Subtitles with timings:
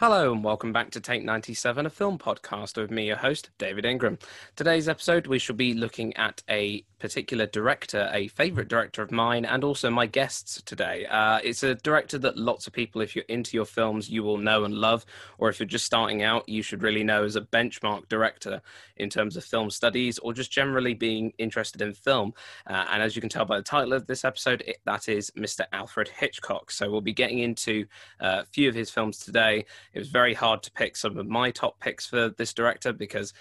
[0.00, 3.84] Hello and welcome back to Take 97, a film podcast with me, your host, David
[3.84, 4.16] Ingram.
[4.54, 9.44] Today's episode, we shall be looking at a particular director, a favorite director of mine,
[9.44, 11.04] and also my guests today.
[11.06, 14.36] Uh, it's a director that lots of people, if you're into your films, you will
[14.38, 15.04] know and love,
[15.38, 18.62] or if you're just starting out, you should really know as a benchmark director
[18.98, 22.32] in terms of film studies or just generally being interested in film.
[22.68, 25.32] Uh, and as you can tell by the title of this episode, it, that is
[25.36, 25.64] Mr.
[25.72, 26.70] Alfred Hitchcock.
[26.70, 27.84] So we'll be getting into
[28.20, 29.64] uh, a few of his films today
[29.98, 33.32] it was very hard to pick some of my top picks for this director because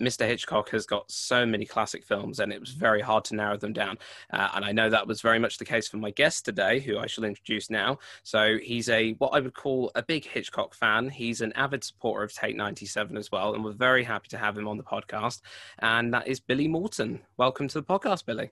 [0.00, 0.26] Mr.
[0.26, 3.72] Hitchcock has got so many classic films, and it was very hard to narrow them
[3.72, 3.96] down.
[4.32, 6.98] Uh, and I know that was very much the case for my guest today, who
[6.98, 8.00] I shall introduce now.
[8.24, 11.08] So he's a what I would call a big Hitchcock fan.
[11.08, 14.58] He's an avid supporter of Take 97 as well, and we're very happy to have
[14.58, 15.40] him on the podcast.
[15.78, 17.20] And that is Billy Morton.
[17.36, 18.50] Welcome to the podcast, Billy.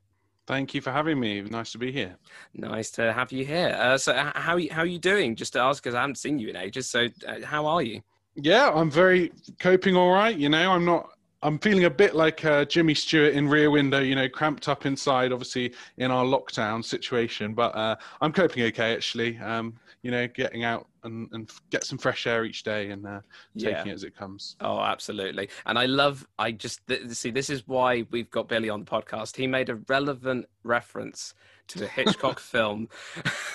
[0.50, 1.42] Thank you for having me.
[1.42, 2.16] Nice to be here.
[2.54, 3.78] Nice to have you here.
[3.78, 5.36] Uh, so, how how are you doing?
[5.36, 6.90] Just to ask, because I haven't seen you in ages.
[6.90, 8.02] So, uh, how are you?
[8.34, 10.36] Yeah, I'm very coping all right.
[10.36, 11.10] You know, I'm not.
[11.44, 14.00] I'm feeling a bit like uh, Jimmy Stewart in Rear Window.
[14.00, 17.54] You know, cramped up inside, obviously in our lockdown situation.
[17.54, 19.38] But uh, I'm coping okay, actually.
[19.38, 23.20] Um, you know, getting out and, and get some fresh air each day and uh,
[23.56, 23.84] taking yeah.
[23.86, 24.56] it as it comes.
[24.60, 25.48] Oh, absolutely.
[25.66, 28.90] And I love, I just th- see, this is why we've got Billy on the
[28.90, 29.36] podcast.
[29.36, 31.34] He made a relevant reference
[31.70, 32.88] to the Hitchcock film,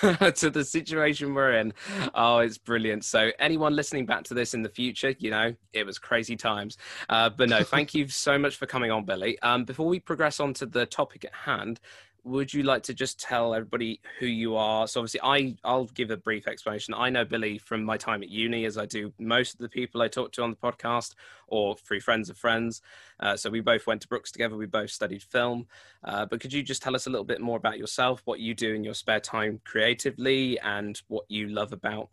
[0.00, 1.72] to the situation we're in.
[2.14, 3.04] Oh, it's brilliant.
[3.04, 6.78] So, anyone listening back to this in the future, you know, it was crazy times.
[7.08, 9.38] Uh, but no, thank you so much for coming on, Billy.
[9.42, 11.78] Um, before we progress on to the topic at hand,
[12.26, 14.88] would you like to just tell everybody who you are?
[14.88, 16.92] So obviously, I I'll give a brief explanation.
[16.92, 20.02] I know Billy from my time at uni, as I do most of the people
[20.02, 21.14] I talk to on the podcast,
[21.46, 22.82] or through friends of friends.
[23.20, 24.56] Uh, so we both went to Brookes together.
[24.56, 25.66] We both studied film.
[26.02, 28.54] Uh, but could you just tell us a little bit more about yourself, what you
[28.54, 32.08] do in your spare time creatively, and what you love about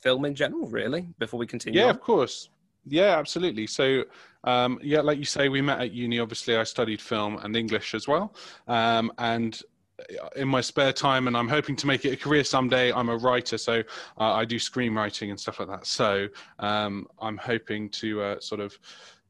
[0.00, 1.10] film in general, really?
[1.18, 1.78] Before we continue.
[1.78, 1.90] Yeah, on?
[1.90, 2.48] of course.
[2.88, 3.66] Yeah, absolutely.
[3.66, 4.04] So,
[4.44, 6.18] um, yeah, like you say, we met at uni.
[6.18, 8.34] Obviously, I studied film and English as well.
[8.66, 9.60] Um, and
[10.36, 12.92] in my spare time, and I'm hoping to make it a career someday.
[12.92, 13.82] I'm a writer, so
[14.18, 15.86] uh, I do screenwriting and stuff like that.
[15.86, 16.28] So
[16.60, 18.78] um, I'm hoping to uh, sort of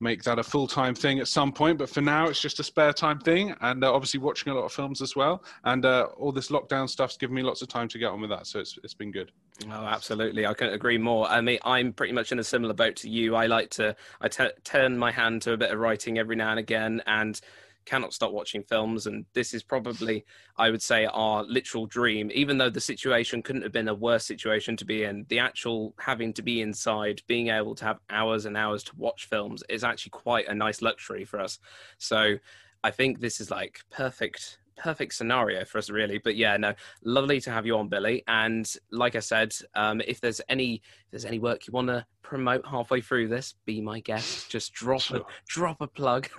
[0.01, 1.79] make that a full time thing at some point.
[1.79, 4.65] But for now, it's just a spare time thing, and uh, obviously watching a lot
[4.65, 5.43] of films as well.
[5.65, 8.31] And uh, all this lockdown stuff's given me lots of time to get on with
[8.31, 9.33] that, so it's it's been good.
[9.67, 10.47] Oh, absolutely!
[10.47, 11.29] I couldn't agree more.
[11.29, 13.35] I mean, I'm pretty much in a similar boat to you.
[13.35, 16.51] I like to I t- turn my hand to a bit of writing every now
[16.51, 17.41] and again, and
[17.89, 20.25] cannot stop watching films and this is probably
[20.59, 24.25] i would say our literal dream even though the situation couldn't have been a worse
[24.25, 25.27] situation to be in.
[25.29, 29.29] The actual having to be inside being able to have hours and hours to watch
[29.29, 31.59] films is actually quite a nice luxury for us.
[31.99, 32.37] So
[32.85, 36.19] i think this is like perfect perfect scenario for us really.
[36.19, 38.25] But yeah no lovely to have you on billy.
[38.29, 42.05] And like i said um, if there's any if there's any work you want to
[42.23, 44.51] promote halfway through this be my guest.
[44.51, 45.19] Just drop sure.
[45.19, 46.29] a drop a plug.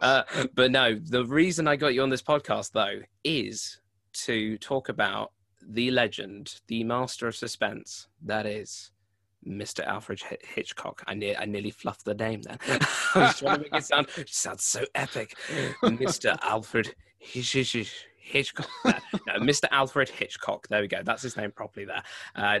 [0.00, 0.22] Uh,
[0.54, 3.80] but no the reason i got you on this podcast though is
[4.12, 5.32] to talk about
[5.62, 8.90] the legend the master of suspense that is
[9.46, 9.84] Mr.
[9.84, 10.20] Alfred
[10.54, 11.02] Hitchcock.
[11.06, 12.58] I, ne- I nearly fluffed the name then.
[13.14, 15.36] I was trying to make it sound it sounds so epic.
[15.82, 16.36] Mr.
[16.42, 18.68] Alfred Hitchcock.
[18.84, 19.64] no, Mr.
[19.70, 20.66] Alfred Hitchcock.
[20.68, 21.02] There we go.
[21.02, 22.02] That's his name properly there.
[22.34, 22.60] Uh,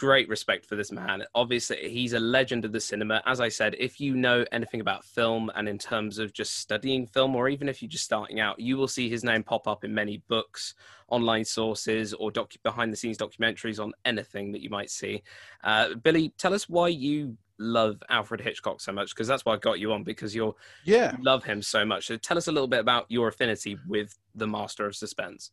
[0.00, 1.22] great respect for this man.
[1.34, 3.22] Obviously, he's a legend of the cinema.
[3.26, 7.06] As I said, if you know anything about film and in terms of just studying
[7.06, 9.84] film, or even if you're just starting out, you will see his name pop up
[9.84, 10.74] in many books,
[11.08, 15.22] online sources, or docu- behind the scenes documentaries on anything that you might see.
[15.62, 19.58] Uh, Billy, tell us why you love Alfred Hitchcock so much because that's why I
[19.58, 22.06] got you on because you're yeah you love him so much.
[22.06, 25.50] So tell us a little bit about your affinity with the master of suspense.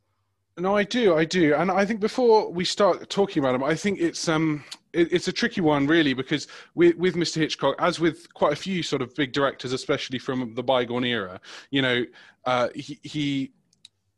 [0.59, 3.75] No, I do, I do, and I think before we start talking about him, I
[3.75, 7.35] think it's um, it, it's a tricky one really because with with Mr.
[7.35, 11.39] Hitchcock, as with quite a few sort of big directors, especially from the bygone era,
[11.69, 12.03] you know,
[12.45, 13.51] uh, he, he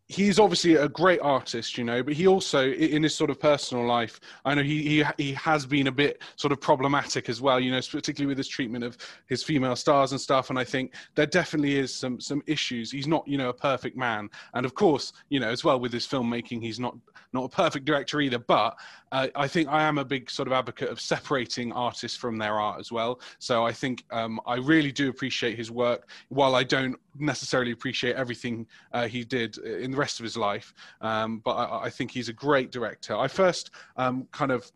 [0.10, 3.86] he's obviously a great artist, you know, but he also, in his sort of personal
[3.86, 7.60] life, I know he, he he has been a bit sort of problematic as well,
[7.60, 8.98] you know, particularly with his treatment of
[9.28, 10.50] his female stars and stuff.
[10.50, 12.92] And I think there definitely is some some issues.
[12.92, 15.94] He's not, you know, a perfect man, and of course, you know, as well with
[15.94, 16.98] his filmmaking, he's not
[17.32, 18.40] not a perfect director either.
[18.40, 18.76] But
[19.12, 22.60] uh, I think I am a big sort of advocate of separating artists from their
[22.60, 23.20] art as well.
[23.38, 28.16] So I think um, I really do appreciate his work, while I don't necessarily appreciate
[28.16, 30.74] everything uh, he did in the rest of his life.
[31.02, 33.16] Um, but I, I, think he's a great director.
[33.16, 34.72] I first um, kind of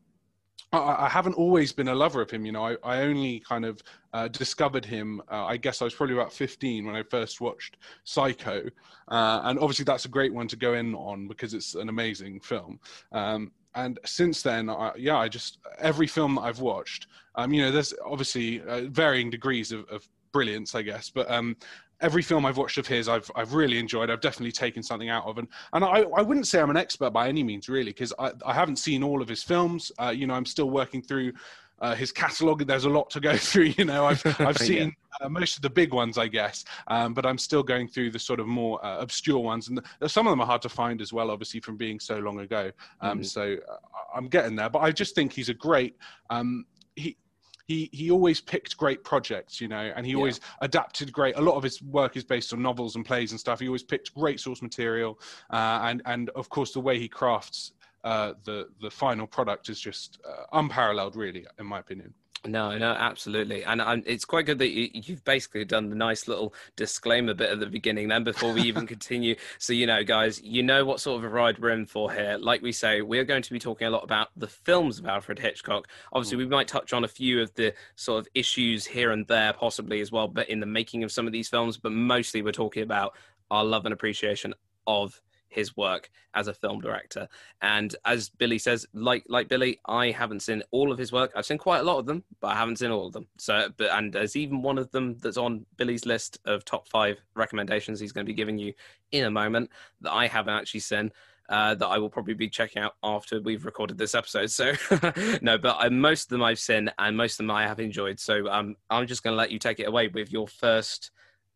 [0.73, 2.45] I, haven't always been a lover of him.
[2.45, 3.81] You know, I, I only kind of
[4.13, 5.21] uh, discovered him.
[5.31, 8.69] Uh, I guess I was probably about 15 when I first watched Psycho,
[9.09, 12.39] uh, and obviously that's a great one to go in on because it's an amazing
[12.39, 12.79] film.
[13.11, 17.61] Um, and since then, I, yeah, I just every film that I've watched, um, you
[17.61, 21.55] know, there's obviously uh, varying degrees of, of brilliance, I guess, but um,
[22.01, 24.09] every film I've watched of his, I've I've really enjoyed.
[24.09, 27.11] I've definitely taken something out of, and and I, I wouldn't say I'm an expert
[27.11, 29.91] by any means, really, because I, I haven't seen all of his films.
[29.99, 31.33] Uh, you know, I'm still working through
[31.79, 32.65] uh, his catalog.
[32.65, 33.73] There's a lot to go through.
[33.77, 35.25] You know, I've I've seen yeah.
[35.25, 38.19] uh, most of the big ones, I guess, um, but I'm still going through the
[38.19, 41.01] sort of more uh, obscure ones, and the, some of them are hard to find
[41.01, 42.71] as well, obviously from being so long ago.
[43.01, 43.23] Um, mm-hmm.
[43.23, 43.75] So uh,
[44.15, 45.97] I'm getting there, but I just think he's a great.
[46.29, 46.65] Um,
[46.95, 47.17] he
[47.65, 50.17] he he always picked great projects, you know, and he yeah.
[50.17, 51.37] always adapted great.
[51.37, 53.59] A lot of his work is based on novels and plays and stuff.
[53.59, 55.19] He always picked great source material,
[55.49, 57.71] uh, and and of course the way he crafts
[58.03, 62.13] uh, the the final product is just uh, unparalleled, really, in my opinion.
[62.45, 66.27] No, no, absolutely, and um, it's quite good that you, have basically done the nice
[66.27, 69.35] little disclaimer bit at the beginning, then before we even continue.
[69.59, 72.37] So you know, guys, you know what sort of a ride we're in for here.
[72.37, 75.39] Like we say, we're going to be talking a lot about the films of Alfred
[75.39, 75.87] Hitchcock.
[76.11, 79.53] Obviously, we might touch on a few of the sort of issues here and there,
[79.53, 81.77] possibly as well, but in the making of some of these films.
[81.77, 83.15] But mostly, we're talking about
[83.51, 84.53] our love and appreciation
[84.85, 85.21] of
[85.53, 87.27] his work as a film director.
[87.61, 91.31] And as Billy says, like like Billy, I haven't seen all of his work.
[91.35, 93.27] I've seen quite a lot of them, but I haven't seen all of them.
[93.37, 97.19] So, but and there's even one of them that's on Billy's list of top five
[97.35, 98.73] recommendations he's going to be giving you
[99.11, 99.69] in a moment
[100.01, 101.11] that I haven't actually seen.
[101.49, 104.49] Uh, that I will probably be checking out after we've recorded this episode.
[104.49, 104.71] So,
[105.41, 108.17] no, but uh, most of them I've seen and most of them I have enjoyed.
[108.17, 111.11] So, um, I'm just going to let you take it away with your first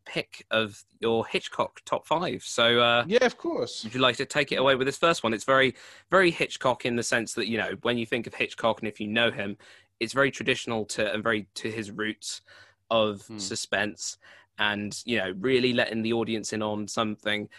[0.07, 2.41] pick of your Hitchcock top five.
[2.43, 3.83] So uh, yeah, of course.
[3.83, 5.33] Would you like to take it away with this first one?
[5.33, 5.75] It's very,
[6.09, 8.99] very Hitchcock in the sense that you know when you think of Hitchcock and if
[8.99, 9.57] you know him,
[9.99, 12.41] it's very traditional to and very to his roots
[12.89, 13.37] of hmm.
[13.37, 14.17] suspense
[14.59, 17.49] and you know really letting the audience in on something,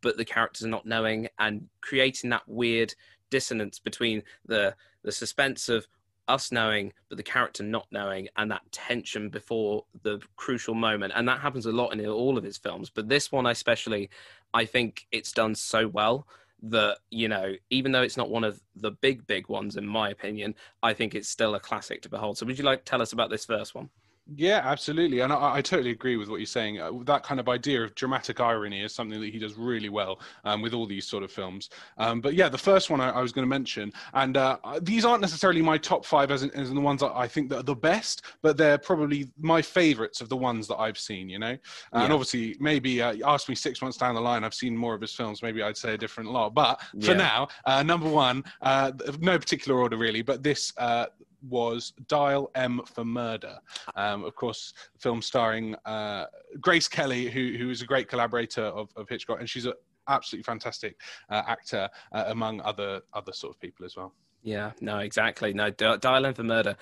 [0.00, 2.94] but the characters are not knowing and creating that weird
[3.30, 5.86] dissonance between the the suspense of
[6.30, 11.12] us knowing but the character not knowing and that tension before the crucial moment.
[11.14, 12.90] And that happens a lot in all of his films.
[12.90, 14.10] But this one especially
[14.52, 16.26] i think it's done so well
[16.62, 20.10] that you know even though it's not one of the big big ones in my
[20.10, 22.36] opinion i think it's still a classic to behold.
[22.36, 23.90] So would you like to tell us about this first one
[24.36, 26.80] yeah, absolutely, and I, I, totally agree with what you're saying.
[26.80, 30.20] Uh, that kind of idea of dramatic irony is something that he does really well
[30.44, 31.70] um, with all these sort of films.
[31.98, 35.04] Um, but yeah, the first one I, I was going to mention, and uh, these
[35.04, 37.58] aren't necessarily my top five as in, as in the ones that I think that
[37.58, 41.28] are the best, but they're probably my favorites of the ones that I've seen.
[41.28, 41.56] You know,
[41.92, 42.04] yeah.
[42.04, 45.00] and obviously maybe uh, ask me six months down the line, I've seen more of
[45.00, 45.42] his films.
[45.42, 46.54] Maybe I'd say a different lot.
[46.54, 47.14] But for yeah.
[47.14, 51.06] now, uh, number one, uh, no particular order really, but this uh,
[51.42, 53.58] was Dial M for Murder.
[53.96, 56.26] Um, of course, film starring uh,
[56.60, 59.74] Grace Kelly, who who is a great collaborator of, of Hitchcock, and she's an
[60.08, 60.96] absolutely fantastic
[61.30, 64.12] uh, actor, uh, among other other sort of people as well.
[64.42, 65.52] Yeah, no, exactly.
[65.52, 66.76] No, Dial M for Murder.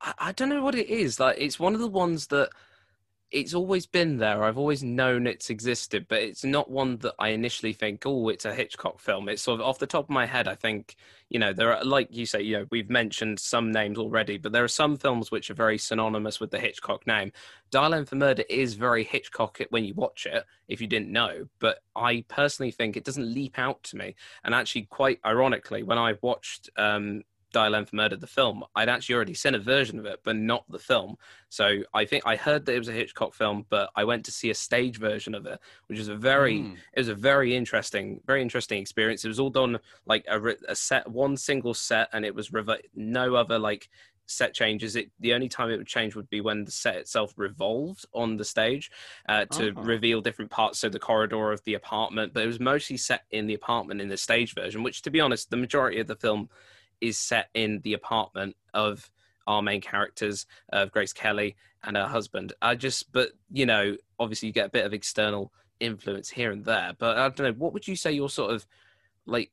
[0.00, 1.18] I, I don't know what it is.
[1.18, 2.50] Like, it's one of the ones that
[3.30, 4.42] it's always been there.
[4.42, 8.46] I've always known it's existed, but it's not one that I initially think, oh, it's
[8.46, 9.28] a Hitchcock film.
[9.28, 10.48] It's sort of off the top of my head.
[10.48, 10.96] I think,
[11.28, 14.52] you know, there are, like you say, you know, we've mentioned some names already, but
[14.52, 17.32] there are some films which are very synonymous with the Hitchcock name.
[17.70, 21.80] Dial for Murder is very Hitchcock when you watch it, if you didn't know, but
[21.94, 24.14] I personally think it doesn't leap out to me.
[24.42, 28.88] And actually, quite ironically, when I watched um, Dial M for Murder, the film, I'd
[28.88, 31.16] actually already seen a version of it, but not the film.
[31.48, 34.32] So I think I heard that it was a Hitchcock film, but I went to
[34.32, 36.76] see a stage version of it, which is a very, mm.
[36.92, 39.24] it was a very interesting, very interesting experience.
[39.24, 42.82] It was all done like a, a set, one single set, and it was rev-
[42.94, 43.88] no other like
[44.26, 44.94] set changes.
[44.94, 48.36] It the only time it would change would be when the set itself revolved on
[48.36, 48.90] the stage
[49.28, 49.82] uh, to uh-huh.
[49.82, 52.34] reveal different parts of the corridor of the apartment.
[52.34, 55.20] But it was mostly set in the apartment in the stage version, which, to be
[55.20, 56.48] honest, the majority of the film
[57.00, 59.10] is set in the apartment of
[59.46, 62.52] our main characters of Grace Kelly and her husband.
[62.60, 66.64] I just, but you know, obviously you get a bit of external influence here and
[66.64, 66.92] there.
[66.98, 68.66] But I don't know, what would you say your sort of
[69.26, 69.50] like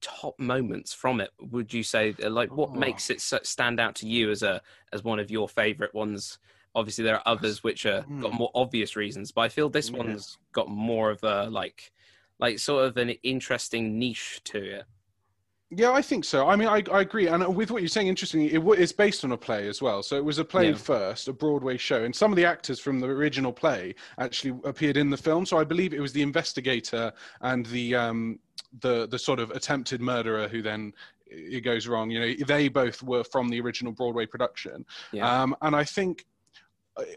[0.00, 1.30] top moments from it?
[1.40, 2.74] Would you say uh, like what oh.
[2.74, 6.38] makes it stand out to you as a as one of your favorite ones?
[6.74, 8.22] Obviously, there are others which are mm.
[8.22, 9.98] got more obvious reasons, but I feel this yeah.
[9.98, 11.92] one's got more of a like
[12.38, 14.84] like sort of an interesting niche to it.
[15.70, 16.48] Yeah, I think so.
[16.48, 17.26] I mean, I, I agree.
[17.26, 20.02] And with what you're saying, interestingly, it is based on a play as well.
[20.02, 20.76] So it was a play yeah.
[20.76, 22.04] first, a Broadway show.
[22.04, 25.44] And some of the actors from the original play actually appeared in the film.
[25.44, 28.38] So I believe it was the investigator and the, um,
[28.80, 30.94] the, the sort of attempted murderer who then
[31.26, 32.10] it goes wrong.
[32.10, 34.86] You know, they both were from the original Broadway production.
[35.12, 35.42] Yeah.
[35.42, 36.24] Um, and I think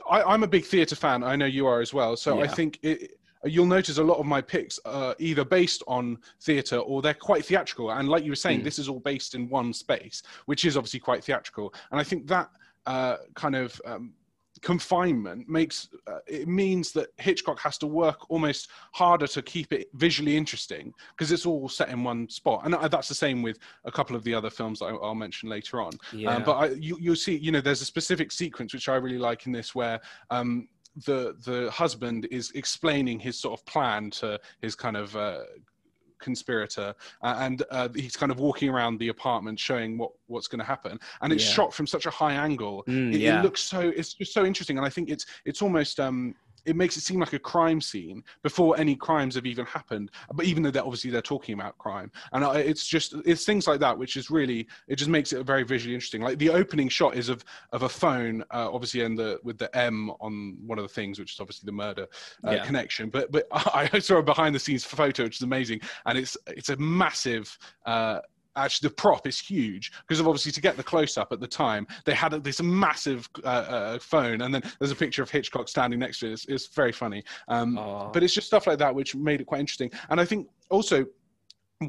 [0.10, 1.24] I, am a big theatre fan.
[1.24, 2.16] I know you are as well.
[2.18, 2.44] So yeah.
[2.44, 6.78] I think it, you'll notice a lot of my picks are either based on theatre
[6.78, 7.92] or they're quite theatrical.
[7.92, 8.64] And like you were saying, Mm.
[8.64, 11.74] this is all based in one space, which is obviously quite theatrical.
[11.92, 12.50] And I think that
[12.86, 14.14] uh, kind of um,
[14.62, 19.88] confinement makes uh, it means that Hitchcock has to work almost harder to keep it
[19.96, 22.62] visually interesting because it's all set in one spot.
[22.66, 25.82] And that's the same with a couple of the other films that I'll mention later
[25.82, 25.94] on.
[26.14, 26.36] Yeah.
[26.36, 29.18] Um, but I, you, you'll see, you know, there's a specific sequence which I really
[29.18, 30.68] like in this where um,
[31.06, 35.40] the the husband is explaining his sort of plan to his kind of uh,
[36.20, 36.94] conspirator,
[37.24, 40.66] uh, and uh, he's kind of walking around the apartment showing what what's going to
[40.66, 41.54] happen, and it's Yeah.
[41.54, 42.84] shot from such a high angle.
[42.88, 43.40] Mm, It, yeah.
[43.40, 46.76] it looks so it's just so interesting, and I think it's it's almost um, it
[46.76, 50.12] makes it seem like a crime scene before any crimes have even happened.
[50.34, 53.80] But even though they're obviously they're talking about crime, and it's just it's things like
[53.80, 56.22] that which is really it just makes it very visually interesting.
[56.22, 59.76] Like the opening shot is of of a phone, uh, obviously, and the with the
[59.78, 62.08] M on one of the things, which is obviously the murder
[62.48, 62.66] uh, Yeah.
[62.66, 63.10] connection.
[63.10, 66.70] But but I saw a behind the scenes photo, which is amazing, and it's it's
[66.70, 67.58] a massive.
[67.86, 68.20] Uh,
[68.56, 71.48] Actually, the prop is huge because of obviously to get the close up at the
[71.48, 75.68] time, they had this massive uh, uh, phone, and then there's a picture of Hitchcock
[75.68, 76.34] standing next to it.
[76.34, 77.24] It's, it's very funny.
[77.48, 77.78] Um,
[78.14, 81.06] but it's just stuff like that which made it quite interesting and i think also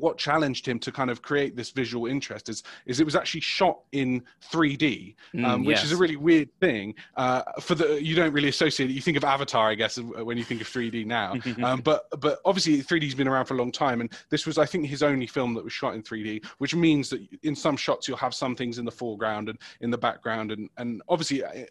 [0.00, 3.40] what challenged him to kind of create this visual interest is is it was actually
[3.40, 6.94] shot in 3D, Mm, um, which is a really weird thing.
[7.16, 8.92] Uh, for the you don't really associate it.
[8.92, 11.34] You think of Avatar, I guess, when you think of 3D now.
[11.64, 14.66] um, but but obviously 3D's been around for a long time, and this was I
[14.66, 18.08] think his only film that was shot in 3D, which means that in some shots
[18.08, 21.42] you'll have some things in the foreground and in the background, and and obviously.
[21.44, 21.64] uh,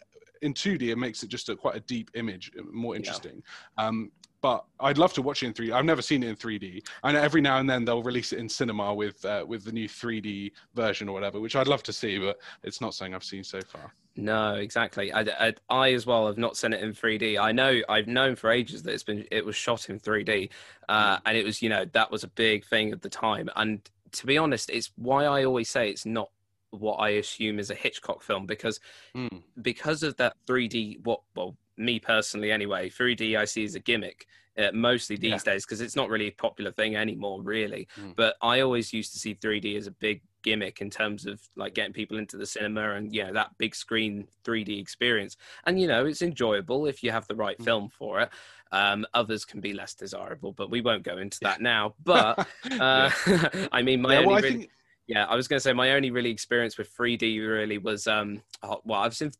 [0.43, 3.43] In 2D, it makes it just a, quite a deep image, uh, more interesting.
[3.77, 5.71] Um, but I'd love to watch it in 3D.
[5.71, 6.83] I've never seen it in 3D.
[7.03, 9.71] I know every now and then they'll release it in cinema with uh, with the
[9.71, 13.23] new 3D version or whatever, which I'd love to see, but it's not something I've
[13.23, 13.93] seen so far.
[14.17, 15.13] No, exactly.
[15.13, 17.39] I, I, I as well have not seen it in 3D.
[17.39, 20.49] I know I've known for ages that it's been it was shot in 3D,
[20.89, 23.49] uh, and it was you know that was a big thing at the time.
[23.55, 26.29] And to be honest, it's why I always say it's not
[26.71, 28.79] what I assume is a Hitchcock film because
[29.15, 29.43] Mm.
[29.61, 30.99] because of that 3D.
[31.03, 34.25] What well, me personally anyway, 3D I see as a gimmick.
[34.57, 35.53] Uh, mostly these Yeah.
[35.53, 38.13] days because it's not really a popular thing anymore really Mm.
[38.17, 41.73] but i always used to see 3d as a big gimmick in terms of like
[41.73, 45.87] getting people into the cinema and you know that big screen 3d experience and you
[45.87, 47.63] know it's enjoyable if you have the right Mm.
[47.63, 48.29] film for it
[48.73, 52.45] um, others can be less desirable but we won't go into that now but
[52.77, 53.09] uh,
[53.71, 54.69] i mean my yeah, only well, really, think
[55.11, 58.41] yeah i was going to say my only really experience with 3d really was um
[58.83, 59.31] well i've seen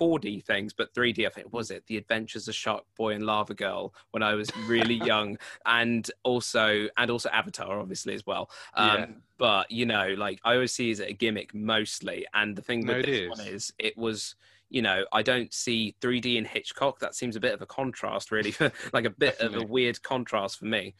[0.00, 1.84] 4d things but 3d i think was it?
[1.88, 6.88] The adventures of shark boy and lava girl when i was really young and also
[6.96, 8.48] and also avatar obviously as well.
[8.74, 9.06] Um Yeah.
[9.38, 12.86] but you know like i always see it as a gimmick mostly and the thing
[12.86, 13.54] with No, this one is.
[13.54, 14.36] is it was
[14.70, 17.00] you know i don't see 3d in hitchcock.
[17.00, 18.54] That seems a bit of a contrast really
[18.92, 20.94] like a bit of a weird contrast for me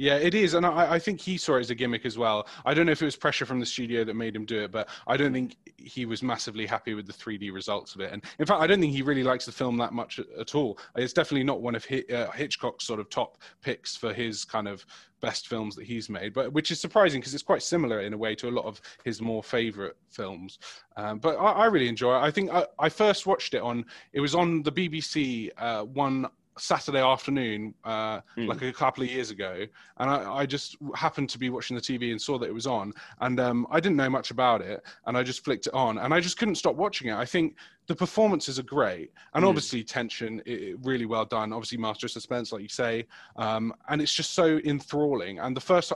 [0.00, 2.46] Yeah, it is, and I, I think he saw it as a gimmick as well.
[2.64, 4.70] I don't know if it was pressure from the studio that made him do it,
[4.70, 8.12] but I don't think he was massively happy with the 3D results of it.
[8.12, 10.78] And in fact, I don't think he really likes the film that much at, all.
[10.94, 14.86] It's definitely not one of uh, Hitchcock's sort of top picks for his kind of
[15.20, 18.16] best films that he's made, but which is surprising because it's quite similar in a
[18.16, 20.60] way to a lot of his more favorite films.
[20.96, 22.20] Um, but I, I really enjoy it.
[22.20, 26.26] I think I, I first watched it on it was on the BBC uh, one
[26.60, 28.46] Saturday afternoon, uh, Hmm.
[28.46, 29.64] like a couple of years ago,
[29.98, 32.66] and I, I just happened to be watching the TV and saw that it was
[32.66, 35.98] on, and um, I didn't know much about it, and I just flicked it on,
[35.98, 37.14] and I just couldn't stop watching it.
[37.14, 39.48] I think the performances are great, and Mm.
[39.48, 41.52] obviously tension, it, it really well done.
[41.52, 45.38] Obviously, master of suspense, like you say, um, and it's just so enthralling.
[45.38, 45.92] And the first.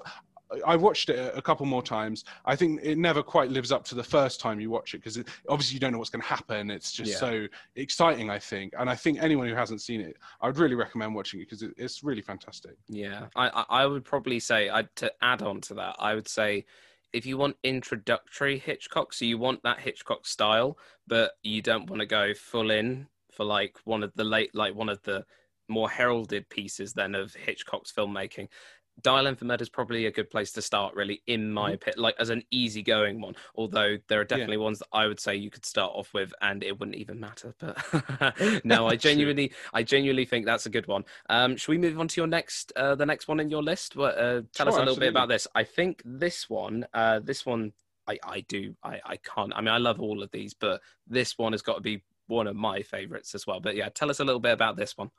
[0.67, 2.25] I watched it a couple more times.
[2.45, 5.19] I think it never quite lives up to the first time you watch it because
[5.49, 6.71] obviously you don't know what's going to happen.
[6.71, 7.19] It's just Yeah.
[7.19, 8.75] so exciting, I think.
[8.79, 11.63] And I think anyone who hasn't seen it, I would really recommend watching it because
[11.63, 12.77] it, it's really fantastic.
[12.89, 16.65] Yeah, I, I would probably say I to add on to that, I would say
[17.13, 22.01] if you want introductory Hitchcock, so you want that Hitchcock style, but you don't want
[22.01, 25.25] to go full in for like one of the late, like one of the
[25.69, 28.49] more heralded pieces then of Hitchcock's filmmaking.
[29.01, 31.75] Dial M for Murder is probably a good place to start, really, in my Mhm.
[31.75, 33.35] opinion, like as an easygoing one.
[33.55, 36.63] Although there are definitely ones that I would say you could start off with, and
[36.63, 37.55] it wouldn't even matter.
[37.59, 37.79] But
[38.65, 41.05] no, I genuinely, I genuinely think that's a good one.
[41.29, 43.97] Um, should we move on to your next, uh, the next one in your list?
[43.97, 45.49] Uh, tell us a Sure, little bit about this.
[45.55, 47.73] I think this one, uh, this one,
[48.07, 49.53] I, I do, I, I can't.
[49.55, 52.47] I mean, I love all of these, but this one has got to be one
[52.47, 53.61] of my favorites as well.
[53.61, 55.11] But yeah, tell us a little bit about this one.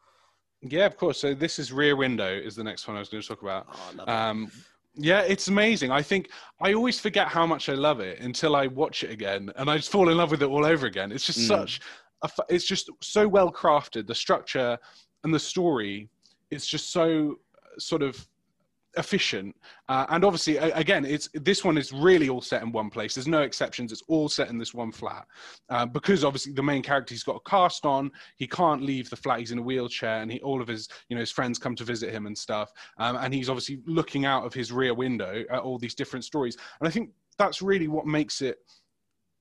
[0.65, 1.20] Yeah, of course.
[1.20, 3.67] So this is Rear Window is the next one I was going to talk about.
[3.70, 4.12] Oh, I love it.
[4.12, 4.51] Um,
[4.96, 5.91] yeah, it's amazing.
[5.91, 6.29] I think
[6.62, 9.77] I always forget how much I love it until I watch it again, and I
[9.77, 11.12] just fall in love with it all over again.
[11.12, 11.48] It's just Mm.
[11.48, 11.82] such,
[12.22, 14.08] a, it's just so well crafted.
[14.08, 14.77] The structure
[15.24, 16.10] and the story
[16.51, 17.39] it's just so
[17.79, 18.27] sort of
[18.98, 19.56] efficient.
[19.90, 23.16] Uh, and obviously again it's this one is really all set in one place.
[23.16, 23.92] There's no exceptions.
[23.92, 25.26] It's all set in this one flat.
[25.70, 29.16] Uh, because obviously the main character he's got a cast on he can't leave the
[29.16, 29.40] flat.
[29.40, 31.84] He's in a wheelchair and he all of his you know his friends come to
[31.84, 32.72] visit him and stuff.
[32.98, 36.58] Um, and he's obviously looking out of his rear window at all these different stories.
[36.80, 38.60] And i think that's really what makes it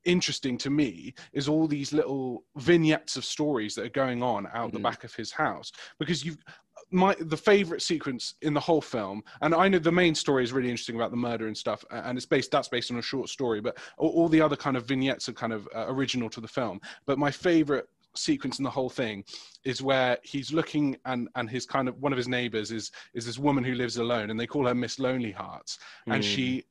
[0.05, 4.69] interesting to me is all these little vignettes of stories that are going on out
[4.69, 4.77] mm-hmm.
[4.77, 5.73] the back of his house.
[5.99, 6.39] Because you've
[6.93, 10.53] my the favorite sequence in the whole film and i know the main story is
[10.53, 13.29] really interesting about the murder and stuff and it's based that's based on a short
[13.29, 16.41] story but all, all the other kind of vignettes are kind of uh, original to
[16.41, 19.25] the film but my favorite sequence in the whole thing
[19.65, 23.25] is where he's looking and and his kind of one of his neighbors is is
[23.25, 26.27] this woman who lives alone and they call her miss lonely hearts and mm.
[26.27, 26.65] she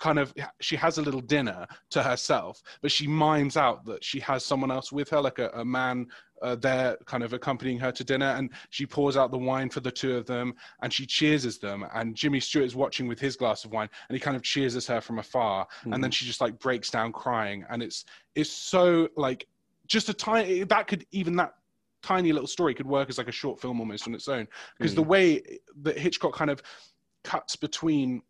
[0.00, 4.18] kind of she has a little dinner to herself but she mimes out that she
[4.20, 6.06] has someone else with her like a, a man
[6.42, 9.80] uh, there kind of accompanying her to dinner and she pours out the wine for
[9.80, 13.36] the two of them and she cheerses them and jimmy stewart is watching with his
[13.36, 15.94] glass of wine and he kind of cheerses her from afar mm.
[15.94, 16.12] and then hmm.
[16.12, 18.04] she just like breaks down crying and it's
[18.34, 19.46] it's so like
[19.86, 21.54] just a tiny that could even that
[22.02, 24.46] tiny little story could work as like a short film almost on its own
[24.78, 24.96] because mm.
[24.96, 25.42] the way
[25.82, 26.62] that hitchcock kind of
[27.24, 28.22] cuts between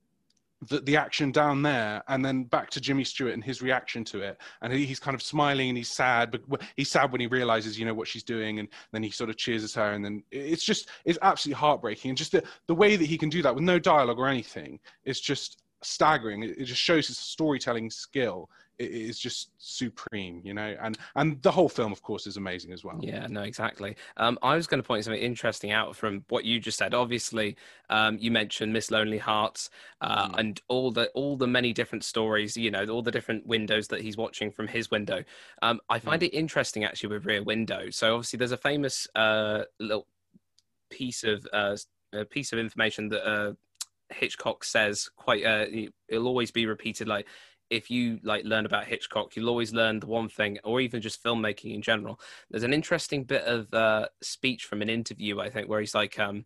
[0.69, 4.21] the, the action down there and then back to Jimmy Stewart and his reaction to
[4.21, 4.39] it.
[4.63, 7.79] And he, he's kind of smiling and he's sad, but he's sad when he realizes,
[7.79, 8.59] you know, what she's doing.
[8.59, 9.93] And then he sort of cheers her.
[9.93, 12.11] And then it's just, it's absolutely heartbreaking.
[12.11, 14.79] And just the, the way that he can do that with no dialogue or anything
[15.05, 16.43] is just staggering.
[16.43, 21.51] It, it just shows his storytelling skill is just supreme, you know, and and the
[21.51, 22.99] whole film, of course, is amazing as well.
[23.01, 23.97] Yeah, no, exactly.
[24.17, 26.95] Um, I was going to point something interesting out from what you just said.
[26.95, 27.57] Obviously,
[27.91, 30.39] um, you mentioned Miss Lonely Hearts uh, mm.
[30.39, 34.03] and all the all the many different stories, you know, all the different windows that
[34.03, 35.25] he's watching from his window.
[35.63, 36.27] Um, I find mm.
[36.27, 37.91] it interesting actually with Rear Window.
[37.91, 40.07] So obviously, there's a famous uh, little
[40.91, 41.77] piece of uh,
[42.13, 43.53] a piece of information that uh,
[44.11, 45.67] Hitchcock says quite uh,
[46.09, 47.27] it'll always be repeated like
[47.71, 51.23] if you like learn about Hitchcock, you'll always learn the one thing, or even just
[51.23, 52.21] filmmaking in general.
[52.51, 56.19] There's an interesting bit of uh, speech from an interview, I think, where he's like
[56.19, 56.45] um,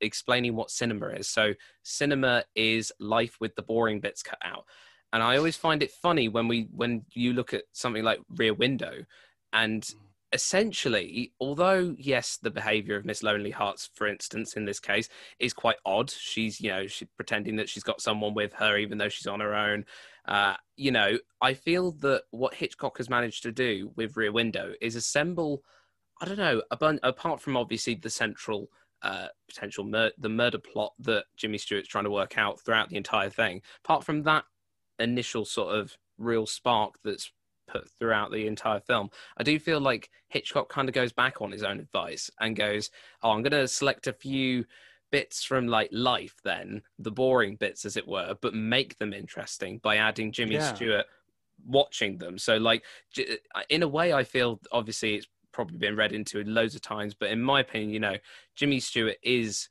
[0.00, 1.28] explaining what cinema is.
[1.28, 4.64] So, cinema is life with the boring bits cut out.
[5.12, 8.54] And I always find it funny when we when you look at something like Rear
[8.54, 9.04] Window,
[9.52, 9.88] and
[10.32, 15.52] essentially, although yes, the behavior of Miss Lonely Hearts, for instance, in this case, is
[15.52, 16.10] quite odd.
[16.10, 19.40] She's you know she's pretending that she's got someone with her, even though she's on
[19.40, 19.84] her own.
[20.26, 24.72] Uh, you know, I feel that what Hitchcock has managed to do with Rear Window
[24.80, 25.62] is assemble,
[26.20, 28.68] I don't know, bun- apart from obviously the central
[29.02, 32.96] uh, potential mur- the murder plot that Jimmy Stewart's trying to work out throughout the
[32.96, 33.62] entire thing.
[33.84, 34.44] Apart from that
[34.98, 37.30] initial sort of real spark that's
[37.68, 41.52] put throughout the entire film, I do feel like Hitchcock kind of goes back on
[41.52, 42.90] his own advice and goes,
[43.22, 44.64] "Oh, I'm going to select a few."
[45.12, 49.78] Bits from like life then the boring bits as it were but make them interesting
[49.78, 50.74] by adding jimmy yeah.
[50.74, 51.06] stewart
[51.64, 52.38] watching them.
[52.38, 52.84] So like
[53.18, 53.22] uh,
[53.70, 57.30] in a way i feel obviously it's probably been read into loads of times but
[57.30, 58.14] in my opinion you know
[58.54, 59.68] jimmy stewart is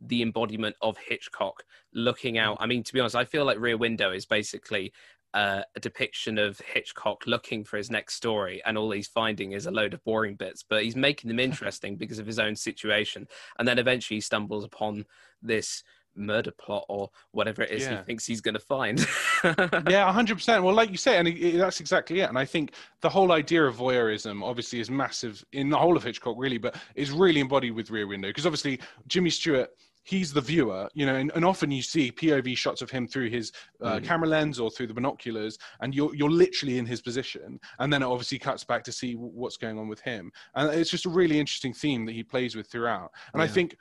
[0.00, 1.62] the embodiment of hitchcock
[1.94, 2.58] looking out.
[2.58, 2.62] Mm.
[2.62, 4.92] I mean to be honest i feel like rear window is basically
[5.36, 9.66] uh, a depiction of Hitchcock looking for his next story, and all he's finding is
[9.66, 13.28] a load of boring bits, but he's making them interesting because of his own situation.
[13.58, 15.04] And then eventually he stumbles upon
[15.42, 17.98] this murder plot or whatever it is yeah.
[17.98, 19.00] he thinks he's going to find.
[19.44, 20.62] yeah, 100%.
[20.62, 22.30] Well, like you say, and it, that's exactly it.
[22.30, 22.72] And I think
[23.02, 26.76] the whole idea of voyeurism obviously is massive in the whole of Hitchcock, really, but
[26.94, 29.68] is really embodied with Rear Window because obviously Jimmy Stewart
[30.06, 33.28] he's the viewer, you know, and, and, often you see POV shots of him through
[33.28, 33.50] his
[33.82, 34.04] uh, mm.
[34.04, 38.02] camera lens or through the binoculars, and you're you're literally in his position, and then
[38.02, 41.10] it obviously cuts back to see what's going on with him, and it's just a
[41.10, 43.44] really interesting theme that he plays with throughout, and yeah.
[43.44, 43.76] I think